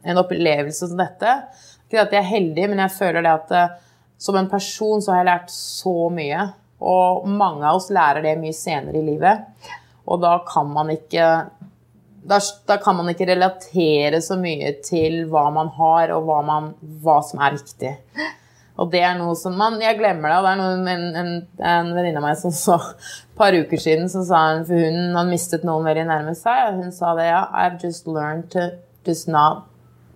en 0.05 0.21
opplevelse 0.21 0.89
som 0.91 0.99
dette. 0.99 1.33
Ikke 1.87 2.03
at 2.03 2.13
jeg 2.13 2.21
er 2.21 2.29
heldig, 2.29 2.67
men 2.69 2.83
jeg 2.83 2.93
føler 2.99 3.25
det 3.25 3.33
at 3.33 3.55
eh, 3.57 3.73
som 4.25 4.37
en 4.39 4.49
person 4.49 5.03
så 5.03 5.13
har 5.13 5.21
jeg 5.21 5.29
lært 5.29 5.51
så 5.53 5.95
mye. 6.13 6.47
Og 6.85 7.27
mange 7.29 7.65
av 7.65 7.77
oss 7.79 7.91
lærer 7.93 8.25
det 8.25 8.37
mye 8.41 8.55
senere 8.55 8.99
i 8.99 9.05
livet. 9.05 9.45
Og 10.09 10.21
da 10.21 10.39
kan 10.47 10.69
man 10.73 10.89
ikke 10.93 11.27
da, 12.25 12.39
da, 12.65 12.77
kan 12.81 12.97
man 12.97 13.11
ikke 13.11 13.27
relatere 13.29 14.17
så 14.23 14.37
mye 14.39 14.71
til 14.85 15.27
hva 15.29 15.45
man 15.53 15.69
har, 15.77 16.09
og 16.15 16.25
hva, 16.25 16.39
man, 16.45 16.71
hva 17.03 17.19
som 17.25 17.43
er 17.45 17.53
viktig. 17.59 17.91
Og 18.81 18.89
det 18.91 19.03
er 19.07 19.13
noe 19.15 19.37
som 19.39 19.53
man 19.55 19.77
Jeg 19.79 19.95
glemmer 20.01 20.31
det. 20.31 20.39
Og 20.39 20.45
det 20.45 20.51
er 20.51 20.57
noe, 20.59 20.95
en, 20.95 21.05
en, 21.21 21.29
en 21.63 21.91
venninne 21.95 22.19
av 22.19 22.25
meg 22.25 22.39
som 22.41 22.51
så 22.51 22.79
et 22.81 23.37
par 23.37 23.55
uker 23.55 23.79
siden 23.79 24.09
som 24.11 24.25
sa 24.27 24.41
hun, 24.49 24.65
For 24.67 24.81
hun 24.81 25.15
hadde 25.15 25.29
mistet 25.29 25.63
noen 25.67 25.85
veldig 25.87 26.07
nærme 26.09 26.33
seg, 26.35 26.71
og 26.71 26.81
hun 26.81 26.91
sa 26.95 27.13
det. 27.19 27.29
Ja, 27.29 27.45
I've 27.53 27.77
just 27.83 28.09
learned 28.09 28.49
to 28.57 28.71
just 29.05 29.29
not 29.29 29.69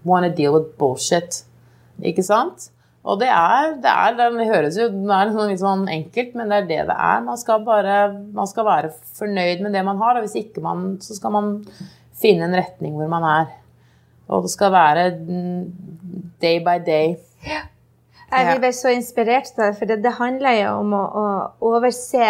want 0.04 0.26
to 0.26 0.34
deal 0.34 0.58
with 0.58 0.74
bullshit. 0.82 1.44
Ikke 2.02 2.26
sant? 2.26 2.72
Og 3.08 3.22
det 3.22 3.30
er, 3.32 3.78
det, 3.80 3.92
er, 3.92 4.16
den 4.18 4.42
høres 4.50 4.76
jo 4.78 4.90
den 4.92 5.12
er 5.14 5.32
sånn 5.32 5.54
litt 5.54 5.62
sånn 5.62 5.86
enkelt, 5.92 6.34
men 6.36 6.52
det 6.52 6.58
er 6.58 6.68
det 6.68 6.82
det 6.90 6.98
er. 6.98 7.24
Man 7.24 7.40
skal 7.40 7.64
bare 7.68 7.96
man 8.36 8.50
skal 8.50 8.68
være 8.68 8.92
fornøyd 9.20 9.64
med 9.64 9.74
det 9.78 9.86
man 9.88 10.02
har, 10.04 10.20
og 10.20 10.28
hvis 10.28 10.36
ikke 10.42 10.64
man, 10.66 10.92
så 11.04 11.16
skal 11.16 11.34
man 11.36 11.56
finne 12.20 12.50
en 12.50 12.60
retning 12.60 12.98
hvor 13.00 13.10
man 13.12 13.26
er. 13.28 13.56
Og 14.30 14.46
det 14.46 14.54
skal 14.54 14.74
være 14.76 15.10
day 16.44 16.60
by 16.66 16.78
day. 16.86 17.16
Ja. 17.48 17.66
Jeg 18.30 18.60
blir 18.62 18.74
så 18.78 18.92
inspirert 18.94 19.56
av 19.58 19.72
det, 19.72 19.78
for 19.80 19.90
det, 19.90 20.04
det 20.04 20.12
handler 20.20 20.54
jo 20.60 20.74
om 20.84 20.92
å, 20.94 21.02
å, 21.02 21.24
overse 21.72 22.28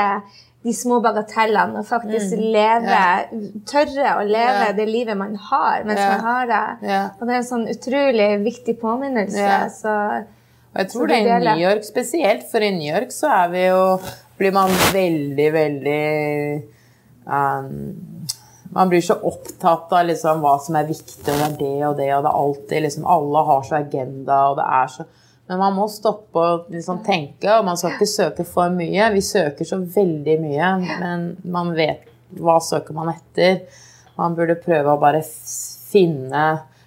de 0.63 0.73
små 0.75 0.99
bagatellene 1.03 1.82
og 1.82 1.88
faktisk 1.88 2.36
mm. 2.36 2.45
leve, 2.53 2.95
ja. 2.95 3.41
tørre 3.67 4.13
å 4.19 4.23
leve 4.27 4.69
ja. 4.69 4.73
det 4.75 4.86
livet 4.88 5.19
man 5.19 5.36
har 5.49 5.86
mens 5.88 5.99
man 5.99 6.23
har 6.23 6.49
det. 6.49 6.63
Og 7.17 7.25
det 7.25 7.34
er 7.34 7.41
en 7.41 7.47
sånn 7.47 7.67
utrolig 7.71 8.29
viktig 8.45 8.75
påminnelse. 8.79 9.51
Så, 9.75 9.95
og 10.69 10.82
jeg 10.84 10.91
tror 10.91 11.10
det 11.10 11.19
er 11.19 11.39
i 11.41 11.45
New 11.47 11.63
York 11.63 11.86
spesielt, 11.88 12.43
for 12.51 12.63
i 12.63 12.73
New 12.75 12.89
York 12.89 13.13
så 13.15 13.32
er 13.43 13.53
vi 13.53 13.63
jo 13.65 13.84
blir 14.39 14.53
man 14.55 14.71
veldig, 14.93 15.47
veldig 15.53 16.03
um, 17.25 18.19
man 18.69 18.89
blir 18.89 19.01
så 19.01 19.17
opptatt 19.25 19.93
av 19.93 20.05
liksom 20.05 20.43
hva 20.43 20.53
som 20.62 20.77
er 20.77 20.89
viktig, 20.89 21.34
og 21.34 21.39
det 21.39 21.47
er 21.47 21.55
det 21.58 21.88
og 21.88 21.95
det, 21.97 22.10
og 22.13 22.23
det 22.23 22.29
er 22.29 22.41
alltid 22.43 22.86
liksom 22.86 23.08
Alle 23.10 23.41
har 23.47 23.65
så 23.65 23.79
agenda, 23.79 24.38
og 24.51 24.60
det 24.60 24.67
er 24.79 24.91
så 24.93 25.05
Men 25.49 25.62
man 25.63 25.73
må 25.73 25.88
stoppe 25.89 26.41
og 26.45 26.67
liksom 26.69 27.01
tenke, 27.05 27.49
og 27.55 27.65
man 27.65 27.77
skal 27.77 27.95
ikke 27.95 28.05
søke 28.05 28.43
for 28.45 28.69
mye. 28.69 29.08
Vi 29.15 29.21
søker 29.25 29.65
så 29.65 29.79
veldig 29.82 30.36
mye, 30.43 30.67
men 31.01 31.23
man 31.41 31.71
vet 31.73 32.03
hva 32.38 32.60
søker 32.62 32.93
man 32.93 33.10
etter. 33.10 33.63
Man 34.13 34.36
burde 34.38 34.60
prøve 34.62 34.93
å 34.93 35.01
bare 35.01 35.23
finne 35.89 36.43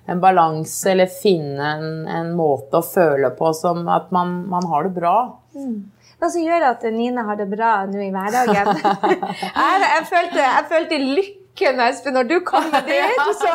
en 0.07 0.21
balanse, 0.21 0.91
eller 0.91 1.07
finne 1.07 1.73
en, 1.77 1.91
en, 2.09 2.33
måte 2.37 2.81
å 2.81 2.87
føle 2.87 3.31
på 3.39 3.53
som 3.55 3.87
at 3.89 4.11
man, 4.15 4.41
man 4.51 4.67
har 4.71 4.89
det 4.89 4.97
bra. 4.97 5.17
Mm. 5.55 5.77
Hva 6.19 6.31
som 6.31 6.43
gjør 6.43 6.67
at 6.71 6.83
Nina 6.95 7.27
har 7.27 7.39
det 7.39 7.49
bra 7.51 7.75
nå 7.91 8.03
i 8.03 8.11
hverdagen? 8.15 8.73
jeg, 8.83 9.87
jeg, 9.87 10.09
følte, 10.11 10.43
jeg 10.43 10.67
følte 10.73 11.01
lykke 11.05 11.42
Espen, 11.61 12.15
når 12.17 12.29
du 12.31 12.39
kommer 12.45 12.81
dit. 12.89 13.19
Så, 13.39 13.51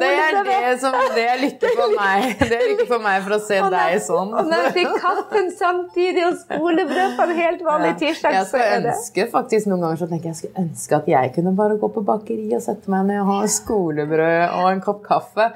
det 0.00 0.08
er 0.08 0.38
det 0.46 0.80
som 0.80 0.94
det 1.14 1.24
er 1.28 1.40
lykke 1.42 1.72
for 1.76 1.92
meg. 2.00 2.38
Det 2.40 2.56
er 2.56 2.64
lykke 2.70 2.86
for 2.88 3.04
meg 3.04 3.20
for 3.26 3.36
å 3.36 3.40
se 3.44 3.58
og 3.60 3.68
deg 3.74 3.98
sånn. 4.02 4.32
Og 4.32 4.48
når 4.48 4.64
jeg 4.66 4.72
fikk 4.78 4.96
kaffen 5.04 5.50
samtidig 5.58 6.24
og 6.30 6.40
skolebrød 6.40 7.16
på 7.18 7.28
en 7.28 7.34
helt 7.36 7.62
vanlig 7.66 7.92
tirsdag, 8.00 8.38
ja, 8.38 8.44
så 8.48 8.58
er 8.62 8.82
det 8.86 8.96
ønske 8.96 9.28
faktisk 9.34 9.68
noen 9.70 9.84
ganger 9.84 10.02
så 10.02 10.08
tenker 10.10 10.30
jeg, 10.30 10.34
jeg 10.34 10.40
skulle 10.40 10.66
ønske 10.66 10.98
at 10.98 11.12
jeg 11.12 11.32
kunne 11.36 11.54
bare 11.60 11.78
gå 11.82 11.92
på 11.92 12.04
bakeri 12.08 12.48
og 12.56 12.64
sette 12.64 12.92
meg 12.92 13.08
ned 13.10 13.22
og 13.22 13.32
ha 13.34 13.40
skolebrød 13.60 14.58
og 14.58 14.68
en 14.72 14.84
kopp 14.84 15.02
kaffe. 15.06 15.50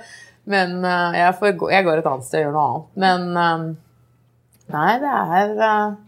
Men 0.46 0.78
uh, 0.84 1.16
jeg, 1.16 1.32
får, 1.40 1.54
jeg, 1.72 1.86
går 1.88 2.02
et 2.02 2.10
annet 2.12 2.28
sted 2.28 2.42
og 2.42 2.44
gjør 2.44 2.58
noe 2.58 2.66
annet. 2.66 2.90
Men 3.02 3.30
um, 3.40 3.70
nei, 4.76 4.90
det 5.02 5.14
er 5.14 5.56
uh, 5.58 6.02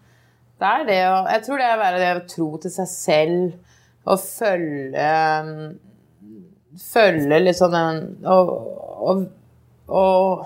det 0.59 0.69
er 0.69 0.85
det 0.89 1.01
å 1.07 1.17
Jeg 1.31 1.43
tror 1.47 1.61
det 1.61 1.67
er 1.67 1.77
å 1.77 1.81
være 1.81 2.03
det 2.03 2.13
å 2.17 2.29
tro 2.29 2.49
til 2.63 2.73
seg 2.75 2.89
selv 2.91 3.68
å 4.09 4.17
følge 4.21 5.11
Følge 6.79 7.41
liksom 7.43 7.73
den 7.75 7.97
og, 8.31 8.51
og, 9.03 9.23
og, 9.91 10.45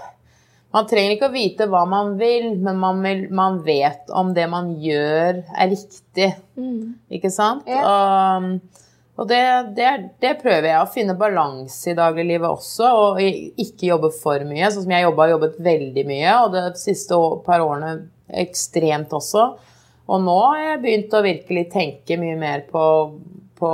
man 0.72 0.86
trenger 0.88 1.12
ikke 1.12 1.28
å 1.28 1.34
vite 1.34 1.66
hva 1.68 1.82
man 1.84 2.14
vil, 2.16 2.54
men 2.56 2.78
man, 2.80 3.02
vil, 3.04 3.26
man 3.36 3.58
vet 3.66 4.08
om 4.08 4.30
det 4.32 4.46
man 4.48 4.70
gjør, 4.80 5.42
er 5.52 5.68
riktig. 5.68 6.30
Mm. 6.56 6.94
Ikke 7.12 7.28
sant? 7.34 7.68
Ja. 7.68 7.82
Og, 7.84 8.78
og 9.20 9.28
det, 9.28 9.42
det, 9.76 9.90
det, 10.24 10.30
prøver 10.40 10.70
jeg 10.70 10.78
å 10.80 10.88
finne 10.94 11.18
balanse 11.20 11.92
i 11.92 11.98
dagliglivet 11.98 12.48
også, 12.48 12.88
og 13.02 13.20
ikke 13.20 13.90
jobbe 13.90 14.08
for 14.16 14.46
mye. 14.48 14.70
Sånn 14.72 14.86
som 14.86 14.96
jeg 14.96 15.04
jobba 15.04 15.26
har 15.26 15.34
jobbet 15.34 15.60
veldig 15.68 16.06
mye, 16.08 16.38
og 16.38 16.56
de 16.56 16.64
siste 16.80 17.20
par 17.44 17.66
årene 17.66 17.92
ekstremt 18.40 19.12
også. 19.12 19.50
Og 20.08 20.24
nå 20.24 20.38
har 20.40 20.62
jeg 20.62 20.82
begynt 20.86 21.14
å 21.14 21.24
virkelig 21.24 21.68
tenke 21.72 22.16
mye 22.20 22.38
mer 22.40 22.64
på 22.72 22.82
på 23.62 23.70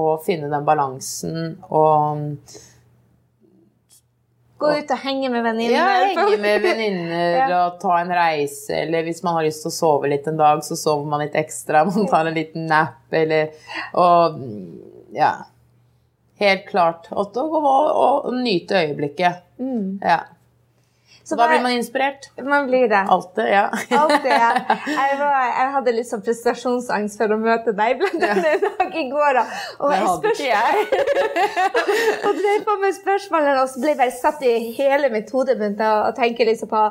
å 0.00 0.08
finne 0.24 0.48
den 0.50 0.66
balansen 0.66 1.54
og 1.68 2.26
Gå 4.58 4.70
ut 4.74 4.88
og 4.90 5.02
henge 5.04 5.28
med 5.30 5.44
venninner? 5.46 5.74
Ja, 5.76 5.90
henge 6.18 6.38
med 6.42 6.62
venninner 6.66 7.36
ja. 7.36 7.58
og 7.60 7.76
ta 7.78 8.00
en 8.00 8.08
reise. 8.10 8.80
Eller 8.80 9.04
hvis 9.06 9.20
man 9.22 9.36
har 9.36 9.46
lyst 9.46 9.62
til 9.62 9.70
å 9.70 9.76
sove 9.76 10.10
litt 10.10 10.26
en 10.26 10.40
dag, 10.40 10.64
så 10.66 10.74
sover 10.74 11.06
man 11.06 11.22
litt 11.22 11.36
ekstra. 11.38 11.84
Man 11.86 12.08
tar 12.10 12.26
en 12.26 12.34
liten 12.34 12.66
nap, 12.66 13.04
eller 13.14 13.52
Og 13.94 14.40
ja. 15.14 15.30
Helt 16.42 16.66
klart. 16.66 17.06
Og, 17.10 17.38
og, 17.38 17.54
og, 17.60 18.26
og 18.32 18.34
nyte 18.34 18.82
øyeblikket. 18.82 19.46
Mm. 19.62 20.00
Ja. 20.02 20.24
Så 21.28 21.36
da 21.36 21.44
blir 21.48 21.60
man 21.60 21.72
inspirert. 21.76 22.30
Man 22.40 22.66
blir 22.66 22.88
det. 22.88 23.02
Alltid, 23.08 23.48
ja. 23.52 23.66
Altid, 23.90 24.30
ja. 24.30 24.52
Jeg, 24.98 25.18
var, 25.18 25.34
jeg, 25.44 25.66
hadde 25.74 25.92
litt 25.92 26.08
sånn 26.08 26.22
prestasjonsangst 26.24 27.20
for 27.20 27.34
å 27.34 27.36
møte 27.42 27.74
deg 27.76 27.98
blant 28.00 28.24
annet 28.24 28.46
en 28.54 28.64
dag 28.78 28.96
i 28.96 29.04
går. 29.10 29.40
Og 29.84 29.92
jeg. 29.92 30.86
og 32.26 32.40
drev 32.40 32.64
på 32.64 32.78
med 32.80 32.96
spørsmålene, 32.96 33.58
og 33.60 33.68
så 33.68 33.82
ble 33.82 33.92
jeg 33.92 34.00
bare 34.00 34.16
satt 34.16 34.46
i 34.48 34.54
hele 34.78 35.12
mitt 35.12 35.28
hode 35.36 35.58
begynte 35.58 35.92
å 36.08 36.14
tenke 36.16 36.48
liksom 36.48 36.72
på 36.72 36.86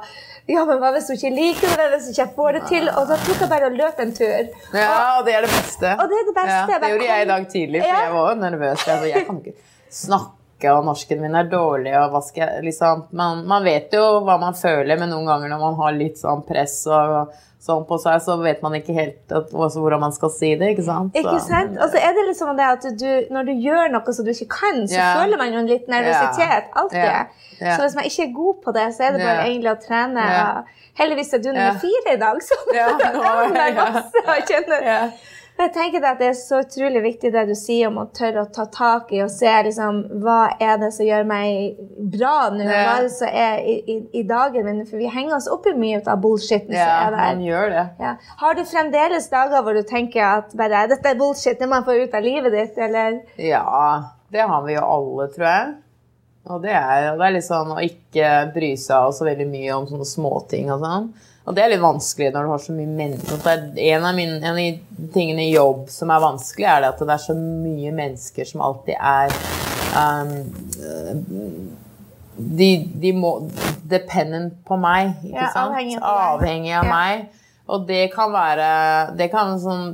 ja, 0.48 0.62
men 0.70 0.78
hva 0.80 0.94
hvis 0.94 1.10
hun 1.10 1.18
ikke 1.18 1.34
liker 1.34 1.74
det, 1.82 1.90
hvis 1.96 2.08
hun 2.08 2.14
ikke 2.14 2.30
får 2.38 2.60
det 2.60 2.64
til? 2.70 2.88
Og 2.94 3.10
da 3.10 3.18
tok 3.26 3.42
jeg 3.42 3.52
bare 3.52 3.72
og 3.72 3.82
løp 3.82 4.06
en 4.06 4.16
tur. 4.22 4.54
Ja, 4.78 4.96
og 5.18 5.26
det 5.26 5.34
er 5.40 5.48
det 5.50 5.54
beste. 5.58 5.98
Og 5.98 6.14
det 6.14 6.22
er 6.22 6.30
det 6.30 6.38
beste. 6.38 6.64
Ja, 6.78 6.82
det 6.86 6.94
gjorde 6.94 7.10
jeg 7.10 7.26
i 7.26 7.30
dag 7.34 7.52
tidlig, 7.58 7.86
for 7.88 8.06
jeg 8.06 8.18
var 8.22 8.42
nervøs. 8.46 8.86
Altså, 8.86 9.06
jeg 9.10 9.26
kan 9.28 9.42
ikke 9.42 9.58
snakke 10.06 10.37
snakke, 10.58 10.74
og 10.74 10.86
norsken 10.86 11.22
min 11.22 11.36
er 11.36 11.50
dårlig, 11.50 11.94
og 11.96 12.12
hva 12.12 12.22
skal 12.22 12.48
jeg 12.48 12.64
liksom 12.66 13.08
man, 13.12 13.46
man, 13.48 13.64
vet 13.64 13.94
jo 13.94 14.24
hva 14.24 14.38
man 14.40 14.54
føler, 14.54 14.98
men 14.98 15.10
noen 15.10 15.28
ganger 15.28 15.50
når 15.50 15.60
man 15.60 15.76
har 15.78 15.94
litt 15.94 16.18
sånn 16.18 16.44
press 16.46 16.86
og 16.88 17.32
sånn 17.60 17.86
på 17.88 17.98
seg, 18.00 18.22
så 18.22 18.38
vet 18.40 18.62
man 18.62 18.76
ikke 18.78 18.94
helt 18.94 19.32
at, 19.34 19.52
hvordan 19.52 20.00
man 20.00 20.14
skal 20.14 20.30
si 20.32 20.56
det, 20.56 20.74
ikke 20.74 20.86
sant? 20.86 21.14
Så, 21.14 21.20
ikke 21.20 21.42
sant? 21.42 21.78
Og 21.78 21.90
så 21.92 21.98
er 21.98 22.14
det 22.14 22.28
liksom 22.30 22.56
det 22.56 22.68
at 22.68 22.86
du, 23.00 23.10
når 23.34 23.50
du 23.50 23.54
gjør 23.54 23.92
noe 23.92 24.14
som 24.14 24.26
du 24.26 24.32
ikke 24.32 24.50
kan, 24.54 24.86
så 24.88 24.96
yeah. 24.96 25.18
føler 25.18 25.42
man 25.42 25.52
jo 25.52 25.64
en 25.64 25.70
litt 25.70 25.90
nervøsitet. 25.92 26.70
Alltid. 26.78 27.02
Yeah. 27.02 27.26
Yeah. 27.58 27.74
Så 27.74 27.82
hvis 27.84 27.98
man 27.98 28.08
ikke 28.08 28.28
er 28.28 28.36
god 28.38 28.62
på 28.64 28.76
det, 28.78 28.86
så 28.96 29.08
er 29.08 29.18
det 29.18 29.26
bare 29.26 29.48
egentlig 29.50 29.74
å 29.74 29.80
trene. 29.84 30.28
Heldigvis 30.98 31.34
er 31.34 31.42
du 31.44 31.50
nummer 31.50 31.82
fire 31.82 32.14
i 32.14 32.22
dag, 32.22 32.40
så 32.46 32.58
ja, 32.78 32.88
nå, 33.18 33.34
jeg 33.58 33.76
masse 33.82 34.24
å 34.24 34.38
kjenne. 34.48 35.02
Jeg 35.58 35.72
tenker 35.74 36.04
at 36.06 36.20
Det 36.22 36.28
er 36.30 36.36
så 36.38 36.60
utrolig 36.62 37.02
viktig 37.02 37.32
det 37.34 37.44
du 37.50 37.54
sier 37.58 37.90
om 37.90 37.98
å 38.02 38.06
tørre 38.14 38.44
å 38.46 38.50
ta 38.54 38.68
tak 38.72 39.10
i 39.16 39.24
og 39.26 39.32
se 39.34 39.50
liksom, 39.68 40.04
hva 40.22 40.54
er 40.62 40.78
det 40.82 40.92
som 40.94 41.08
gjør 41.08 41.26
meg 41.30 41.80
bra 42.14 42.36
nå. 42.54 42.62
Ja. 42.68 42.84
Hva 42.86 42.92
er 43.00 43.08
det 43.08 43.14
som 43.16 43.32
er 43.32 43.64
i, 43.64 43.78
i, 43.82 43.98
i, 44.22 44.24
dagen 44.28 44.68
min? 44.68 44.84
For 44.90 45.02
vi 45.02 45.10
henger 45.10 45.40
oss 45.40 45.50
opp 45.52 45.66
i 45.70 45.74
mye 45.78 46.04
av 46.06 46.22
bullshiten 46.22 46.76
ja, 46.78 46.86
som 46.86 47.08
er 47.08 47.16
der. 47.16 47.24
Man 47.24 47.48
gjør 47.48 47.74
det. 47.74 47.86
Ja. 48.04 48.14
Har 48.44 48.60
du 48.60 48.64
fremdeles 48.70 49.32
dager 49.34 49.66
hvor 49.66 49.78
du 49.78 49.82
tenker 49.88 50.24
at 50.28 50.54
bare, 50.60 50.86
dette 50.92 51.14
er 51.14 51.20
bullshit, 51.20 51.58
det 51.58 51.66
må 51.66 51.80
man 51.80 51.88
få 51.88 51.98
ut 51.98 52.14
av 52.14 52.26
livet 52.26 52.54
ditt? 52.54 52.78
Eller? 52.78 53.20
Ja, 53.42 54.14
det 54.34 54.46
har 54.52 54.66
vi 54.68 54.78
jo 54.78 54.86
alle, 54.86 55.30
tror 55.34 55.50
jeg. 55.50 55.76
Og 56.48 56.62
det 56.64 56.76
er, 56.78 57.10
det 57.18 57.26
er 57.26 57.34
litt 57.34 57.48
sånn 57.48 57.74
å 57.74 57.82
ikke 57.84 58.30
bry 58.54 58.72
seg 58.80 59.10
så 59.16 59.26
veldig 59.28 59.50
mye 59.50 59.74
om 59.76 59.88
sånne 59.90 60.08
småting 60.08 60.70
og 60.72 60.86
sånn. 60.86 61.10
Og 61.48 61.56
det 61.56 61.64
er 61.64 61.72
litt 61.72 61.84
vanskelig 61.84 62.34
når 62.36 62.44
du 62.44 62.52
har 62.52 62.60
så 62.60 62.74
mye 62.76 62.92
mennesker. 62.92 63.68
En 63.80 64.06
av, 64.06 64.16
mine, 64.18 64.40
en 64.42 64.50
av 64.52 64.58
de 64.60 65.08
tingene 65.14 65.46
i 65.46 65.54
jobb 65.54 65.86
som 65.92 66.12
er 66.12 66.24
vanskelig, 66.24 66.68
er 66.68 66.84
det 66.84 66.90
at 66.92 67.04
det 67.04 67.14
er 67.16 67.24
så 67.24 67.36
mye 67.38 67.94
mennesker 67.96 68.50
som 68.50 68.64
alltid 68.68 68.98
er 69.00 69.36
um, 69.96 70.34
de, 72.38 72.70
de, 73.00 73.14
må 73.16 73.32
Dependent 73.88 74.60
på 74.68 74.76
meg, 74.82 75.14
ikke 75.24 75.40
ja, 75.40 75.54
sant? 75.54 75.72
Avhengig 75.72 76.02
avhengig 76.04 76.74
av 76.76 76.84
ja. 76.84 76.92
meg. 76.92 77.46
Og 77.72 77.88
det 77.88 78.04
kan 78.14 78.32
være 78.32 78.68
Det 79.20 79.30
kan 79.32 79.56
sånn 79.60 79.88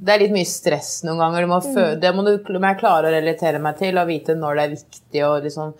det 0.00 0.14
er 0.14 0.22
litt 0.22 0.32
mye 0.32 0.48
stress 0.48 1.02
noen 1.04 1.18
ganger. 1.20 1.44
Må 1.44 1.58
mm. 1.60 1.98
Det 2.00 2.10
må 2.16 2.22
du 2.24 2.32
må 2.56 2.70
jeg 2.70 2.78
klare 2.80 3.10
å 3.10 3.12
relatere 3.12 3.58
meg 3.60 3.76
til 3.76 3.98
og 4.00 4.08
vite 4.08 4.32
når 4.32 4.56
det 4.56 4.62
er 4.62 4.70
viktig. 4.72 5.24
og 5.26 5.44
liksom 5.44 5.74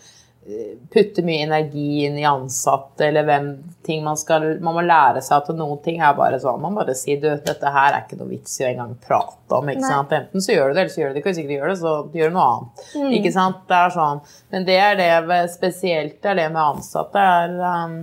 putte 0.91 1.23
mye 1.23 1.45
energi 1.45 2.07
inn 2.07 2.17
i 2.19 2.25
ansatte, 2.25 3.05
eller 3.07 3.27
hvem 3.29 3.51
ting 3.87 4.01
man 4.05 4.17
skal 4.17 4.47
Man 4.65 4.75
må 4.75 4.83
lære 4.83 5.21
seg 5.23 5.37
at 5.37 5.51
noen 5.57 5.83
ting 5.85 6.01
er 6.01 6.17
bare 6.17 6.39
sånn 6.41 6.63
Man 6.63 6.79
bare 6.79 6.95
sier 6.97 7.21
du, 7.21 7.29
dette 7.45 7.73
her 7.75 7.93
er 7.93 8.07
ikke 8.07 8.19
noe 8.19 8.31
vits 8.31 8.57
i 8.61 8.65
å 8.65 8.71
engang 8.71 8.95
prate 9.05 9.59
om. 9.59 9.69
ikke 9.69 9.85
Nei. 9.85 9.91
sant? 9.93 10.15
Enten 10.17 10.45
så 10.45 10.57
gjør 10.57 10.71
du 10.71 10.79
det, 10.79 10.87
eller 10.87 10.95
så 10.95 11.03
gjør 11.03 11.11
du 11.11 11.19
det 11.19 11.23
ikke. 11.23 11.35
Hvis 11.35 11.43
ikke 11.43 11.53
du 11.53 11.57
gjør 11.59 11.73
det, 11.73 11.81
så 11.83 11.93
gjør 12.17 12.33
du 12.33 12.39
noe 12.39 12.47
annet. 12.55 12.87
Mm. 12.95 13.11
Ikke 13.21 13.35
sant? 13.37 13.61
Det 13.69 13.83
er 13.83 13.95
sånn. 13.99 14.25
Men 14.55 14.67
det 14.71 14.79
er 14.81 14.97
det 15.01 15.43
spesielt 15.53 16.17
det 16.23 16.33
er 16.33 16.41
det 16.43 16.49
med 16.55 16.65
ansatte. 16.65 17.29
er... 17.37 17.61
um, 17.61 18.01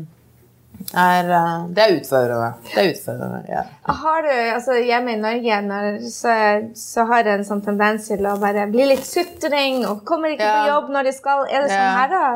er, 0.93 1.29
uh, 1.31 1.67
det 1.73 1.83
er 1.83 1.95
utfordrende. 1.97 2.49
Det 2.69 2.77
er 2.83 2.89
utfordrende, 2.93 3.39
ja. 3.49 3.63
Har 4.01 4.21
du, 4.25 4.31
altså 4.55 4.77
Hjemme 4.83 5.15
i 5.15 5.19
Norge 5.21 5.61
når, 5.67 5.87
så, 6.13 6.33
så 6.77 7.05
har 7.09 7.23
jeg 7.27 7.39
en 7.41 7.47
sånn 7.49 7.63
tendens 7.65 8.07
til 8.11 8.25
å 8.29 8.35
bare 8.41 8.67
bli 8.71 8.85
litt 8.93 9.05
sutring 9.07 9.83
og 9.89 10.03
kommer 10.07 10.35
ikke 10.35 10.47
på 10.47 10.67
jobb 10.71 10.91
når 10.95 11.09
de 11.11 11.15
skal. 11.17 11.45
Er 11.49 11.65
det 11.65 11.71
sånn 11.73 11.97
her, 12.01 12.11
da? 12.13 12.27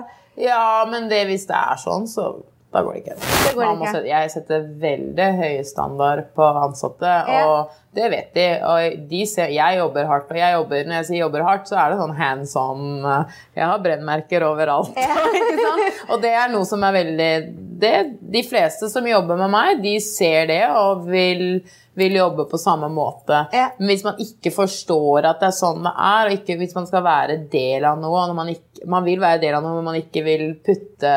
Ja, 0.41 0.63
men 0.89 1.10
det, 1.12 1.25
hvis 1.30 1.45
det 1.49 1.58
er 1.60 1.77
sånn, 1.82 2.08
så 2.10 2.32
da 2.71 2.80
går 2.88 2.93
det 2.95 2.99
ikke. 3.01 3.15
Det 3.19 3.49
går 3.58 3.65
ikke. 3.73 3.88
sette- 3.91 4.08
jeg 4.08 4.30
setter 4.32 4.62
veldig 4.80 5.25
høye 5.41 5.63
standard 5.67 6.21
på 6.38 6.45
ansatte, 6.63 7.10
Ja. 7.27 7.41
og 7.49 7.73
det 7.93 8.06
vet 8.13 8.30
de. 8.38 8.45
Og 8.63 9.10
de 9.10 9.25
ser, 9.27 9.49
jeg 9.51 9.77
jobber 9.82 10.08
hardt, 10.08 10.32
og 10.32 10.38
jeg 10.39 10.54
jobber, 10.56 10.86
når 10.88 10.95
jeg 11.01 11.06
sier 11.10 11.19
jobber 11.25 11.43
hardt, 11.43 11.67
så 11.67 11.75
er 11.82 11.89
det 11.91 11.99
sånn 11.99 12.15
hands 12.15 12.56
on. 12.56 12.86
eh, 13.06 13.23
Jeg 13.60 13.65
har 13.67 13.84
brennmerker 13.84 14.45
overalt. 14.47 14.95
sant? 15.65 15.99
Og 16.10 16.21
det 16.23 16.32
er 16.32 16.47
noe 16.54 16.63
som 16.65 16.84
er 16.88 16.95
veldig 16.95 17.34
det, 17.82 17.94
De 18.34 18.44
fleste 18.46 18.89
som 18.89 19.08
jobber 19.08 19.39
med 19.39 19.52
meg, 19.54 19.84
de 19.84 19.96
ser 20.04 20.50
det 20.52 20.63
og 20.78 21.06
vil, 21.10 21.62
vil 21.98 22.17
jobbe 22.17 22.48
på 22.52 22.60
samme 22.62 22.89
måte. 22.94 23.46
Ja. 23.54 23.70
Men 23.80 23.94
hvis 23.94 24.06
man 24.08 24.20
ikke 24.22 24.54
forstår 24.56 25.28
at 25.30 25.41
det 25.41 25.52
er 25.52 25.58
sånn 25.60 25.82
det 25.86 25.94
er, 25.94 26.28
og 26.30 26.36
ikke, 26.39 26.60
hvis 26.62 26.76
man 26.78 26.89
skal 26.89 27.06
være 27.06 27.39
del 27.52 27.88
av 27.89 28.02
noe, 28.02 28.13
og 28.13 28.32
når 28.32 28.38
man, 28.38 28.52
ikke, 28.56 28.86
man 28.91 29.08
vil 29.08 29.24
være 29.24 29.41
del 29.44 29.58
av 29.58 29.65
noe, 29.65 29.80
men 29.80 29.89
man 29.91 30.02
ikke 30.02 30.26
vil 30.28 30.46
putte 30.65 31.15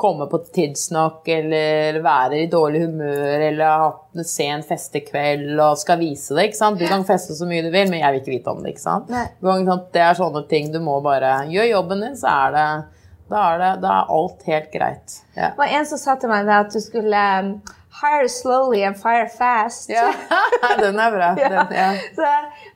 komme 0.00 0.26
på 0.32 0.38
tidsnok, 0.54 1.28
eller 1.28 1.98
være 2.00 2.38
i 2.40 2.46
dårlig 2.50 2.86
humør, 2.86 3.42
eller 3.50 3.82
ha 3.82 3.88
en 4.46 4.62
festekveld 4.64 5.60
og 5.60 5.76
skal 5.80 6.00
vise 6.00 6.36
det. 6.36 6.48
ikke 6.48 6.60
sant? 6.60 6.80
Du 6.80 6.86
kan 6.88 7.04
feste 7.08 7.36
så 7.36 7.48
mye 7.48 7.66
du 7.66 7.68
vil, 7.68 7.90
men 7.90 8.00
jeg 8.00 8.14
vil 8.14 8.22
ikke 8.22 8.32
vite 8.32 8.54
om 8.54 8.62
det. 8.64 8.72
ikke 8.72 8.86
sant? 8.86 9.12
Nei. 9.12 9.26
Det 9.92 10.00
er 10.00 10.16
sånne 10.16 10.46
ting 10.48 10.72
du 10.72 10.80
må 10.84 11.00
bare 11.04 11.42
Gjør 11.50 11.68
jobben 11.74 12.06
din, 12.06 12.16
så 12.16 12.32
er 12.32 12.56
det 12.56 12.66
Da 13.30 13.42
er, 13.54 13.58
det, 13.62 13.68
da 13.84 13.90
er 14.00 14.08
alt 14.16 14.40
helt 14.50 14.72
greit. 14.74 15.20
Ja. 15.36 15.52
Det 15.52 15.58
var 15.60 15.76
en 15.78 15.86
som 15.86 15.98
sa 16.02 16.16
til 16.18 16.32
meg 16.32 16.48
at 16.50 16.72
du 16.74 16.80
skulle 16.82 17.20
um, 17.44 17.50
hire 18.00 18.28
slowly 18.32 18.80
and 18.88 18.96
fire 18.98 19.28
fast. 19.30 19.90
ja. 19.92 20.08
Den 20.80 20.98
er 20.98 21.12
bra. 21.14 21.28
Ja. 21.38 21.48
Den, 21.48 21.76
ja. 21.76 21.86
Så, 22.16 22.26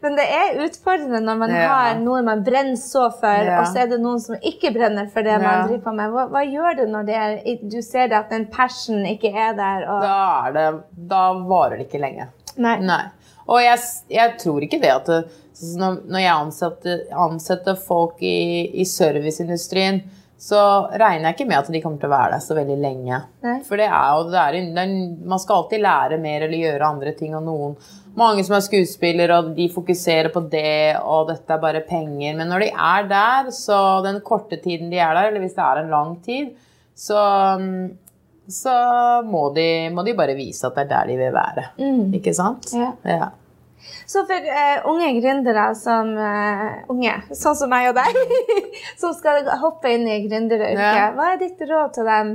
men 0.04 0.16
det 0.18 0.26
er 0.30 0.60
utfordrende 0.66 1.20
når 1.26 1.40
man 1.42 1.54
Ja. 1.56 1.66
har 1.72 1.98
noe 2.02 2.22
man 2.26 2.44
brenner 2.46 2.78
så 2.78 3.08
for, 3.18 3.42
Ja. 3.48 3.60
og 3.60 3.66
så 3.72 3.82
er 3.82 3.90
det 3.94 3.98
noen 4.04 4.20
som 4.22 4.36
ikke 4.42 4.70
brenner 4.76 5.10
for 5.10 5.26
det 5.26 5.40
man 5.42 5.66
driver 5.68 5.82
på 5.88 5.96
med. 5.98 6.14
Hva, 6.14 6.26
hva 6.30 6.44
gjør 6.46 6.78
du 6.80 6.84
når 6.94 7.06
det 7.10 7.18
er, 7.24 7.36
du 7.74 7.80
ser 7.82 8.14
at 8.14 8.30
den 8.30 8.46
passion 8.54 9.02
ikke 9.10 9.32
er 9.34 9.54
der? 9.58 9.86
Og, 9.90 10.02
Da, 10.06 10.18
er 10.46 10.52
det, 10.58 10.66
da 11.10 11.24
varer 11.50 11.78
det 11.82 11.88
ikke 11.88 12.02
lenge. 12.06 12.28
nei. 12.56 12.78
Nei. 12.86 13.02
Og 13.50 13.58
jeg, 13.60 13.78
jeg 14.08 14.38
tror 14.40 14.62
ikke 14.64 14.78
det 14.80 14.90
at 14.94 15.08
det, 15.10 15.22
sånn 15.58 15.98
når 16.08 16.22
jeg 16.22 16.32
ansetter, 16.34 17.00
ansetter 17.26 17.76
folk 17.76 18.22
i, 18.24 18.70
i 18.80 18.86
serviceindustrien, 18.88 19.98
så 20.38 20.61
regner 20.90 21.29
jeg 21.29 21.37
ikke 21.37 21.47
med 21.49 21.61
at 21.61 21.68
de 21.73 21.81
kommer 21.81 22.01
til 22.03 22.11
å 22.11 22.14
være 22.14 22.35
der 22.35 22.42
så 22.44 22.57
veldig 22.57 22.77
lenge. 22.83 23.20
Nei. 23.47 23.59
For 23.64 23.81
det 23.81 23.87
er 23.87 24.09
jo 24.12 24.25
det 24.33 24.40
er, 24.40 24.57
det 24.75 24.83
er, 24.83 24.94
Man 25.31 25.40
skal 25.40 25.62
alltid 25.62 25.85
lære 25.85 26.18
mer 26.20 26.47
eller 26.47 26.59
gjøre 26.59 26.88
andre 26.88 27.12
ting. 27.16 27.37
Og 27.38 27.47
noen, 27.47 27.77
mange 28.18 28.44
som 28.47 28.57
er 28.59 28.64
skuespillere, 28.66 29.38
og 29.40 29.55
de 29.57 29.68
fokuserer 29.73 30.29
på 30.35 30.42
det, 30.53 30.99
og 31.01 31.31
dette 31.31 31.55
er 31.55 31.62
bare 31.62 31.85
penger. 31.87 32.35
Men 32.37 32.51
når 32.53 32.66
de 32.66 32.73
er 32.75 33.09
der, 33.14 33.53
så 33.55 33.79
den 34.05 34.20
korte 34.27 34.59
tiden 34.62 34.92
de 34.92 35.01
er 35.01 35.14
der, 35.16 35.31
eller 35.31 35.44
hvis 35.44 35.57
det 35.57 35.64
er 35.64 35.81
en 35.85 35.94
lang 35.94 36.18
tid, 36.27 36.51
så, 36.94 37.23
så 38.59 38.75
må, 39.27 39.47
de, 39.57 39.68
må 39.94 40.05
de 40.07 40.18
bare 40.18 40.37
vise 40.38 40.66
at 40.68 40.77
det 40.77 40.85
er 40.85 40.92
der 40.92 41.14
de 41.14 41.16
vil 41.23 41.35
være. 41.35 41.66
Ikke 42.20 42.35
sant? 42.37 42.68
Ja. 42.75 42.92
Ja. 43.09 43.31
Så 44.07 44.23
for 44.29 44.49
uh, 44.49 44.87
unge 44.90 45.11
gründere 45.18 45.66
som 45.79 46.11
uh, 46.18 46.85
unge, 46.92 47.14
sånn 47.37 47.57
som 47.59 47.70
meg 47.73 47.90
og 47.90 47.99
deg, 47.99 48.18
som 49.01 49.14
skal 49.16 49.47
hoppe 49.62 49.92
inn 49.97 50.07
i 50.09 50.20
gründeryrket, 50.27 50.81
Ja. 50.81 51.11
hva 51.16 51.33
er 51.35 51.40
ditt 51.42 51.61
råd 51.68 51.94
til 51.97 52.09
dem? 52.11 52.33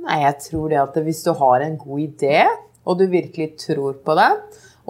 Nei, 0.00 0.18
jeg 0.24 0.36
tror 0.46 0.68
det 0.72 0.78
at 0.80 0.94
hvis 1.04 1.22
du 1.26 1.32
har 1.36 1.64
en 1.66 1.74
god 1.80 2.00
idé, 2.06 2.44
og 2.88 2.98
du 3.00 3.06
virkelig 3.12 3.52
tror 3.60 3.98
på 4.04 4.14
det, 4.16 4.30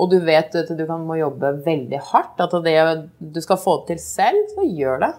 og 0.00 0.12
du 0.12 0.20
vet 0.24 0.54
at 0.56 0.68
du 0.78 0.84
kan 0.88 1.02
må 1.04 1.16
jobbe 1.18 1.50
veldig 1.64 1.98
hardt, 2.12 2.38
at 2.40 2.52
det 2.64 2.76
du 3.18 3.40
skal 3.42 3.58
få 3.60 3.80
til 3.88 3.98
selv, 4.00 4.38
så 4.54 4.64
gjør 4.64 5.02
det. 5.02 5.10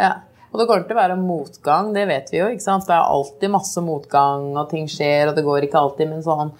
Ja. 0.00 0.14
Og 0.50 0.60
det 0.60 0.66
kommer 0.70 0.86
til 0.88 0.96
å 0.96 0.98
være 1.02 1.16
motgang, 1.20 1.92
det 1.94 2.06
vet 2.08 2.30
vi 2.32 2.38
jo. 2.40 2.48
ikke 2.52 2.64
sant? 2.64 2.86
Det 2.88 2.94
er 2.96 3.06
alltid 3.12 3.52
masse 3.52 3.82
motgang, 3.84 4.50
og 4.56 4.68
ting 4.70 4.86
skjer, 4.90 5.28
og 5.30 5.36
det 5.36 5.44
går 5.46 5.66
ikke 5.68 5.80
alltid, 5.80 6.10
men 6.10 6.24
sånn 6.24 6.52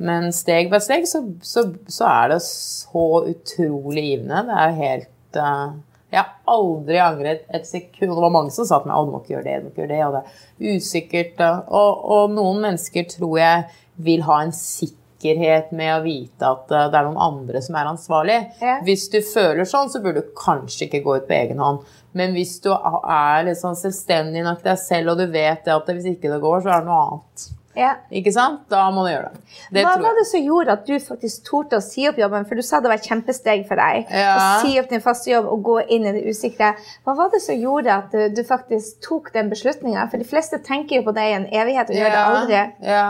Men 0.00 0.30
steg 0.32 0.70
for 0.72 0.80
steg 0.82 1.04
så, 1.08 1.22
så, 1.44 1.66
så 1.90 2.08
er 2.08 2.34
det 2.34 2.40
så 2.46 3.06
utrolig 3.28 4.06
givende. 4.06 4.46
Det 4.48 4.56
er 4.56 4.70
jo 4.70 4.78
helt 4.78 5.36
uh, 5.36 5.74
Jeg 6.08 6.22
har 6.22 6.54
aldri 6.54 7.02
angret 7.04 7.44
et 7.52 7.68
sekund. 7.68 8.14
Det 8.14 8.24
var 8.24 8.32
mange 8.32 8.54
som 8.54 8.68
sa 8.68 8.80
til 8.80 8.88
meg 8.88 8.96
at 8.96 9.10
du 9.10 9.12
må 9.12 9.20
ikke 9.20 9.34
gjøre 9.36 9.46
det, 9.50 9.58
du 9.60 9.68
må 9.68 9.74
ikke 9.74 9.84
gjøre 9.84 9.92
det, 9.92 10.00
og 10.06 10.16
det 10.16 10.22
er 10.24 10.80
usikkert. 10.80 11.44
Og, 11.68 12.08
og 12.16 12.34
noen 12.38 12.64
mennesker 12.64 13.06
tror 13.12 13.36
jeg 13.42 13.68
vil 14.00 14.24
ha 14.24 14.40
en 14.46 14.56
sikkerhet 14.56 15.76
med 15.76 15.92
å 15.92 16.02
vite 16.06 16.48
at 16.48 16.72
eh, 16.72 16.88
det 16.88 16.96
er 16.96 17.08
noen 17.10 17.20
andre 17.20 17.60
som 17.60 17.76
er 17.76 17.92
ansvarlig. 17.92 18.40
Ja. 18.64 18.80
Hvis 18.86 19.04
du 19.12 19.20
føler 19.20 19.68
sånn, 19.68 19.92
så 19.92 20.00
burde 20.00 20.24
du 20.24 20.34
kanskje 20.38 20.86
ikke 20.88 21.04
gå 21.04 21.20
ut 21.20 21.28
på 21.28 21.36
egen 21.36 21.60
hånd. 21.60 21.84
Men 22.16 22.32
hvis 22.34 22.56
du 22.64 22.72
er 22.72 23.44
litt 23.46 23.60
sånn 23.60 23.76
selvstendig 23.78 24.48
nok 24.48 24.64
deg 24.64 24.80
selv, 24.80 25.12
og 25.12 25.20
du 25.20 25.28
vet 25.28 25.60
det 25.68 25.76
at 25.76 25.92
hvis 25.92 26.08
ikke 26.16 26.32
det 26.32 26.40
går, 26.42 26.64
så 26.64 26.72
er 26.72 26.80
det 26.80 26.88
noe 26.88 27.02
annet. 27.04 27.50
Ja. 27.78 27.92
Ikke 28.10 28.32
sant? 28.34 28.64
Da 28.72 28.82
må 28.90 29.04
du 29.06 29.12
gjøre 29.12 29.28
det. 29.30 29.42
Det 29.76 29.84
Hva 29.86 29.92
var 30.02 30.16
det 30.18 30.24
som 30.26 30.42
gjorde 30.42 30.74
at 30.74 30.88
du 30.88 30.96
faktisk 31.02 31.44
torde 31.46 31.78
å 31.78 31.84
si 31.84 32.06
opp 32.10 32.18
jobben? 32.18 32.46
For 32.48 32.58
du 32.58 32.64
sa 32.66 32.80
det 32.82 32.90
var 32.90 32.98
et 32.98 33.06
kjempesteg 33.06 33.62
for 33.68 33.78
deg. 33.78 34.10
Ja. 34.10 34.32
Å 34.34 34.64
si 34.64 34.74
opp 34.80 34.88
din 34.90 35.04
faste 35.04 35.30
jobb 35.30 35.46
og 35.52 35.62
gå 35.68 35.76
inn 35.86 36.08
i 36.10 36.14
det 36.16 36.24
usikre. 36.26 36.72
Hva 37.06 37.14
var 37.18 37.30
det 37.34 37.42
som 37.44 37.58
gjorde 37.58 37.94
at 37.94 38.10
du, 38.16 38.24
du 38.34 38.42
faktisk 38.46 38.98
tok 39.06 39.30
den 39.36 39.52
beslutninga? 39.52 40.08
For 40.10 40.18
de 40.22 40.26
fleste 40.26 40.58
tenker 40.66 40.98
jo 40.98 41.06
på 41.06 41.14
det 41.14 41.28
i 41.30 41.36
en 41.38 41.46
evighet 41.46 41.92
og 41.92 42.00
gjør 42.00 42.16
det 42.16 42.24
aldri. 42.24 42.64
Ja. 42.90 43.06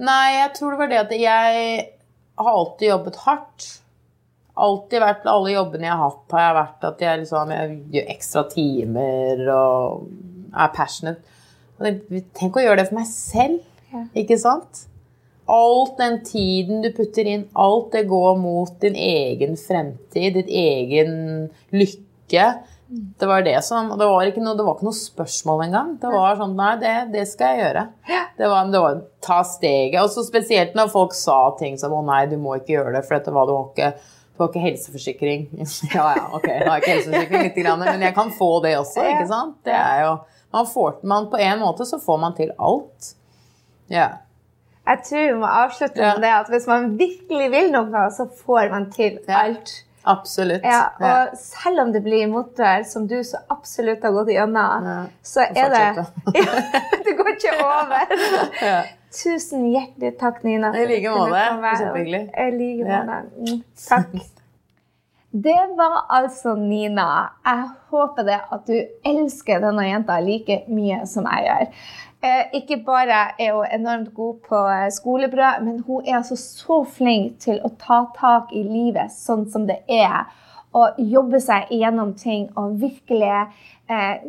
Nei, 0.00 0.26
jeg 0.38 0.54
tror 0.56 0.72
det 0.72 0.80
var 0.80 0.92
det 0.94 1.02
at 1.02 1.14
jeg 1.20 1.84
har 2.40 2.56
alltid 2.56 2.88
jobbet 2.88 3.20
hardt. 3.26 3.68
Alltid 4.60 5.00
vært, 5.00 5.28
Alle 5.30 5.52
jobbene 5.54 5.86
jeg 5.86 5.92
har 5.96 6.08
hatt, 6.08 6.24
har 6.32 6.46
jeg 6.46 6.56
vært 6.56 6.88
at 6.88 7.04
jeg, 7.04 7.20
liksom, 7.22 7.52
jeg 7.54 7.76
gjør 7.94 8.08
ekstra 8.16 8.42
timer 8.50 9.44
og 9.54 10.08
er 10.50 10.72
passionate. 10.76 11.36
Tenk 12.36 12.58
å 12.58 12.64
gjøre 12.64 12.82
det 12.82 12.88
for 12.90 12.98
meg 12.98 13.06
selv, 13.08 13.60
Ja. 13.90 14.04
ikke 14.22 14.38
sant? 14.40 14.86
Alt 15.50 15.96
den 15.98 16.20
tiden 16.22 16.82
du 16.84 16.92
putter 16.94 17.26
inn, 17.26 17.48
alt 17.58 17.90
det 17.94 18.04
går 18.10 18.36
mot 18.38 18.76
din 18.82 18.94
egen 18.94 19.56
fremtid, 19.58 20.36
ditt 20.36 20.52
egen 20.52 21.48
lykke. 21.74 22.44
Det 22.90 23.26
var 23.26 23.42
det 23.46 23.56
som 23.62 23.92
Det 23.98 24.06
var 24.06 24.26
ikke 24.26 24.42
noe, 24.42 24.56
det 24.58 24.64
var 24.66 24.76
ikke 24.76 24.86
noe 24.88 24.98
spørsmål 24.98 25.64
engang. 25.68 25.92
Det 26.02 26.10
var 26.10 26.38
sånn 26.38 26.56
Nei, 26.58 26.72
det, 26.80 26.94
det 27.14 27.26
skal 27.30 27.54
jeg 27.54 27.64
gjøre. 27.64 27.84
Det 28.38 28.48
var, 28.50 28.70
det 28.70 28.80
var 28.82 29.02
ta 29.22 29.42
steget. 29.46 29.98
Og 30.02 30.10
så 30.10 30.24
spesielt 30.26 30.74
når 30.78 30.90
folk 30.90 31.14
sa 31.14 31.42
ting 31.58 31.78
som 31.78 31.94
Å 31.94 32.00
nei, 32.06 32.24
du 32.30 32.34
må 32.38 32.56
ikke 32.58 32.76
gjøre 32.78 32.96
det, 32.98 33.04
for 33.06 33.18
dette 33.18 33.34
var 33.34 33.46
du 33.50 33.54
har 33.56 33.68
ikke 33.70 33.92
du 34.40 34.44
har 34.46 34.54
ikke 34.54 34.64
helseforsikring. 34.64 35.42
ja, 35.92 36.04
ja, 36.16 36.26
ok, 36.32 36.46
jeg 36.48 36.64
har 36.64 36.78
ikke 36.80 36.94
helseforsikring 36.94 37.50
grann, 37.58 37.82
men 37.84 38.04
jeg 38.06 38.14
kan 38.16 38.30
få 38.32 38.54
det 38.64 38.70
også, 38.78 39.02
ikke 39.04 39.26
sant? 39.28 39.58
Det 39.68 39.74
er 39.76 40.06
jo, 40.06 40.14
man 40.56 40.68
får, 40.70 40.94
man, 41.04 41.26
på 41.28 41.40
en 41.44 41.60
måte 41.60 41.84
så 41.84 41.98
får 42.00 42.22
man 42.22 42.36
til 42.38 42.54
alt. 42.56 43.10
Ja. 43.90 44.08
Jeg 44.90 45.02
tror 45.06 45.26
vi 45.26 45.36
må 45.38 45.46
avslutte 45.46 46.00
med 46.00 46.22
det 46.24 46.30
at 46.34 46.48
hvis 46.50 46.66
man 46.70 46.86
virkelig 46.98 47.50
vil 47.52 47.70
noe, 47.74 48.06
så 48.16 48.26
får 48.44 48.70
man 48.72 48.88
til 48.94 49.18
alt. 49.28 49.70
Absolutt. 50.08 50.64
Ja, 50.64 50.86
og 51.04 51.34
selv 51.36 51.82
om 51.82 51.90
det 51.92 52.00
blir 52.02 52.24
motør, 52.32 52.82
som 52.88 53.04
du 53.10 53.18
så 53.26 53.42
absolutt 53.52 54.02
har 54.06 54.14
gått 54.16 54.30
gjennom, 54.32 54.86
Ja. 54.88 54.94
så 55.22 55.44
er 55.44 55.68
det 55.74 56.06
ja, 56.40 56.46
Det 57.04 57.16
går 57.18 57.28
ikke 57.34 57.52
over. 57.60 58.16
Ja. 58.70 58.80
Tusen 59.10 59.64
hjertelig 59.72 60.12
takk, 60.20 60.42
Nina. 60.46 60.70
I 60.72 60.84
like 60.86 61.10
måte. 61.10 61.38
Kjempehyggelig. 61.80 62.20
I 62.38 62.50
like 62.54 62.84
måte. 62.86 63.22
Mm, 63.38 63.62
Takk. 63.88 64.20
Det 65.32 65.76
var 65.76 66.06
altså 66.08 66.54
Nina. 66.54 67.30
Jeg 67.44 67.68
håper 67.90 68.22
det 68.26 68.38
at 68.52 68.64
du 68.66 68.74
elsker 69.06 69.60
denne 69.62 69.84
jenta 69.86 70.16
like 70.20 70.64
mye 70.66 71.04
som 71.06 71.28
jeg 71.30 71.44
gjør. 71.46 71.68
Eh, 72.26 72.40
ikke 72.58 72.80
bare 72.86 73.20
er 73.38 73.52
hun 73.54 73.66
enormt 73.72 74.10
god 74.14 74.40
på 74.48 74.64
eh, 74.68 74.90
skolebrød, 74.92 75.62
men 75.64 75.78
hun 75.86 76.02
er 76.06 76.16
altså 76.16 76.36
så 76.36 76.82
flink 76.84 77.38
til 77.40 77.62
å 77.64 77.70
ta 77.78 78.00
tak 78.18 78.50
i 78.52 78.64
livet 78.66 79.14
sånn 79.14 79.46
som 79.50 79.68
det 79.70 79.78
er. 79.86 80.26
Og 80.74 80.98
jobbe 80.98 81.38
seg 81.40 81.70
igjennom 81.70 82.12
ting 82.18 82.50
og 82.58 82.80
virkelig 82.82 83.30
eh, 83.30 84.26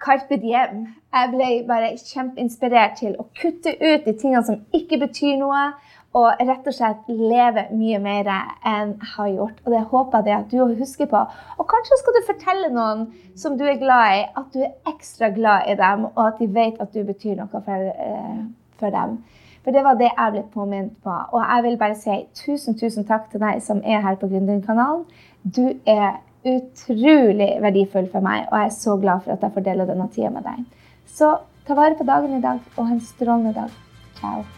Carpe 0.00 0.36
diem. 0.40 0.86
Jeg 1.12 1.30
ble 1.34 1.46
bare 1.68 1.92
kjempeinspirert 1.98 2.96
til 3.02 3.16
å 3.18 3.28
kutte 3.36 3.76
ut 3.76 4.04
de 4.04 4.16
tingene 4.16 4.44
som 4.46 4.60
ikke 4.72 5.00
betyr 5.04 5.36
noe, 5.40 5.72
og 6.16 6.40
rett 6.40 6.66
og 6.66 6.74
slett 6.74 7.08
leve 7.12 7.66
mye 7.76 7.98
mer 8.00 8.28
enn 8.66 8.94
jeg 8.94 9.10
har 9.14 9.32
gjort. 9.34 9.58
Og 9.64 9.74
det 9.74 9.82
håper 9.90 10.30
jeg 10.30 10.38
at 10.38 10.52
du 10.52 10.78
husker 10.78 11.10
på. 11.10 11.24
Og 11.58 11.68
kanskje 11.68 11.98
skal 12.00 12.16
du 12.16 12.20
fortelle 12.26 12.70
noen 12.72 13.02
som 13.36 13.58
du 13.58 13.66
er 13.68 13.80
glad 13.80 14.14
i, 14.16 14.22
at 14.40 14.54
du 14.54 14.62
er 14.64 14.94
ekstra 14.94 15.28
glad 15.34 15.68
i 15.68 15.76
dem, 15.78 16.06
og 16.14 16.22
at 16.24 16.40
de 16.40 16.48
vet 16.54 16.80
at 16.80 16.94
du 16.94 17.02
betyr 17.04 17.36
noe 17.38 17.50
for, 17.52 17.90
eh, 17.92 18.40
for 18.80 18.94
dem. 18.94 19.18
For 19.64 19.76
det 19.76 19.84
var 19.84 19.98
det 20.00 20.08
jeg 20.08 20.32
ble 20.32 20.44
påminnet 20.54 20.96
på. 21.04 21.12
Og 21.12 21.42
jeg 21.44 21.64
vil 21.66 21.78
bare 21.78 21.98
si 21.98 22.16
tusen, 22.34 22.78
tusen 22.78 23.04
takk 23.04 23.28
til 23.30 23.42
deg 23.44 23.60
som 23.62 23.82
er 23.84 24.00
her 24.00 24.16
på 24.16 24.30
Gründerkanalen. 24.30 25.04
Du 25.44 25.66
er 25.84 26.22
utrolig 26.48 27.50
verdifull 27.60 28.08
for 28.10 28.24
meg, 28.24 28.46
og 28.48 28.58
jeg 28.58 28.70
er 28.70 28.78
så 28.80 28.96
glad 28.96 29.26
for 29.26 29.36
at 29.36 29.42
jeg 29.44 29.52
får 29.52 29.66
dele 29.66 29.88
denne 29.90 30.08
tida 30.14 30.30
med 30.32 30.46
deg. 30.48 30.64
Så 31.06 31.34
ta 31.66 31.76
vare 31.76 31.98
på 31.98 32.08
dagen 32.08 32.38
i 32.38 32.40
dag, 32.40 32.62
og 32.76 32.86
ha 32.86 32.94
en 32.94 33.04
strålende 33.04 33.54
dag. 33.54 33.74
Ciao. 34.22 34.57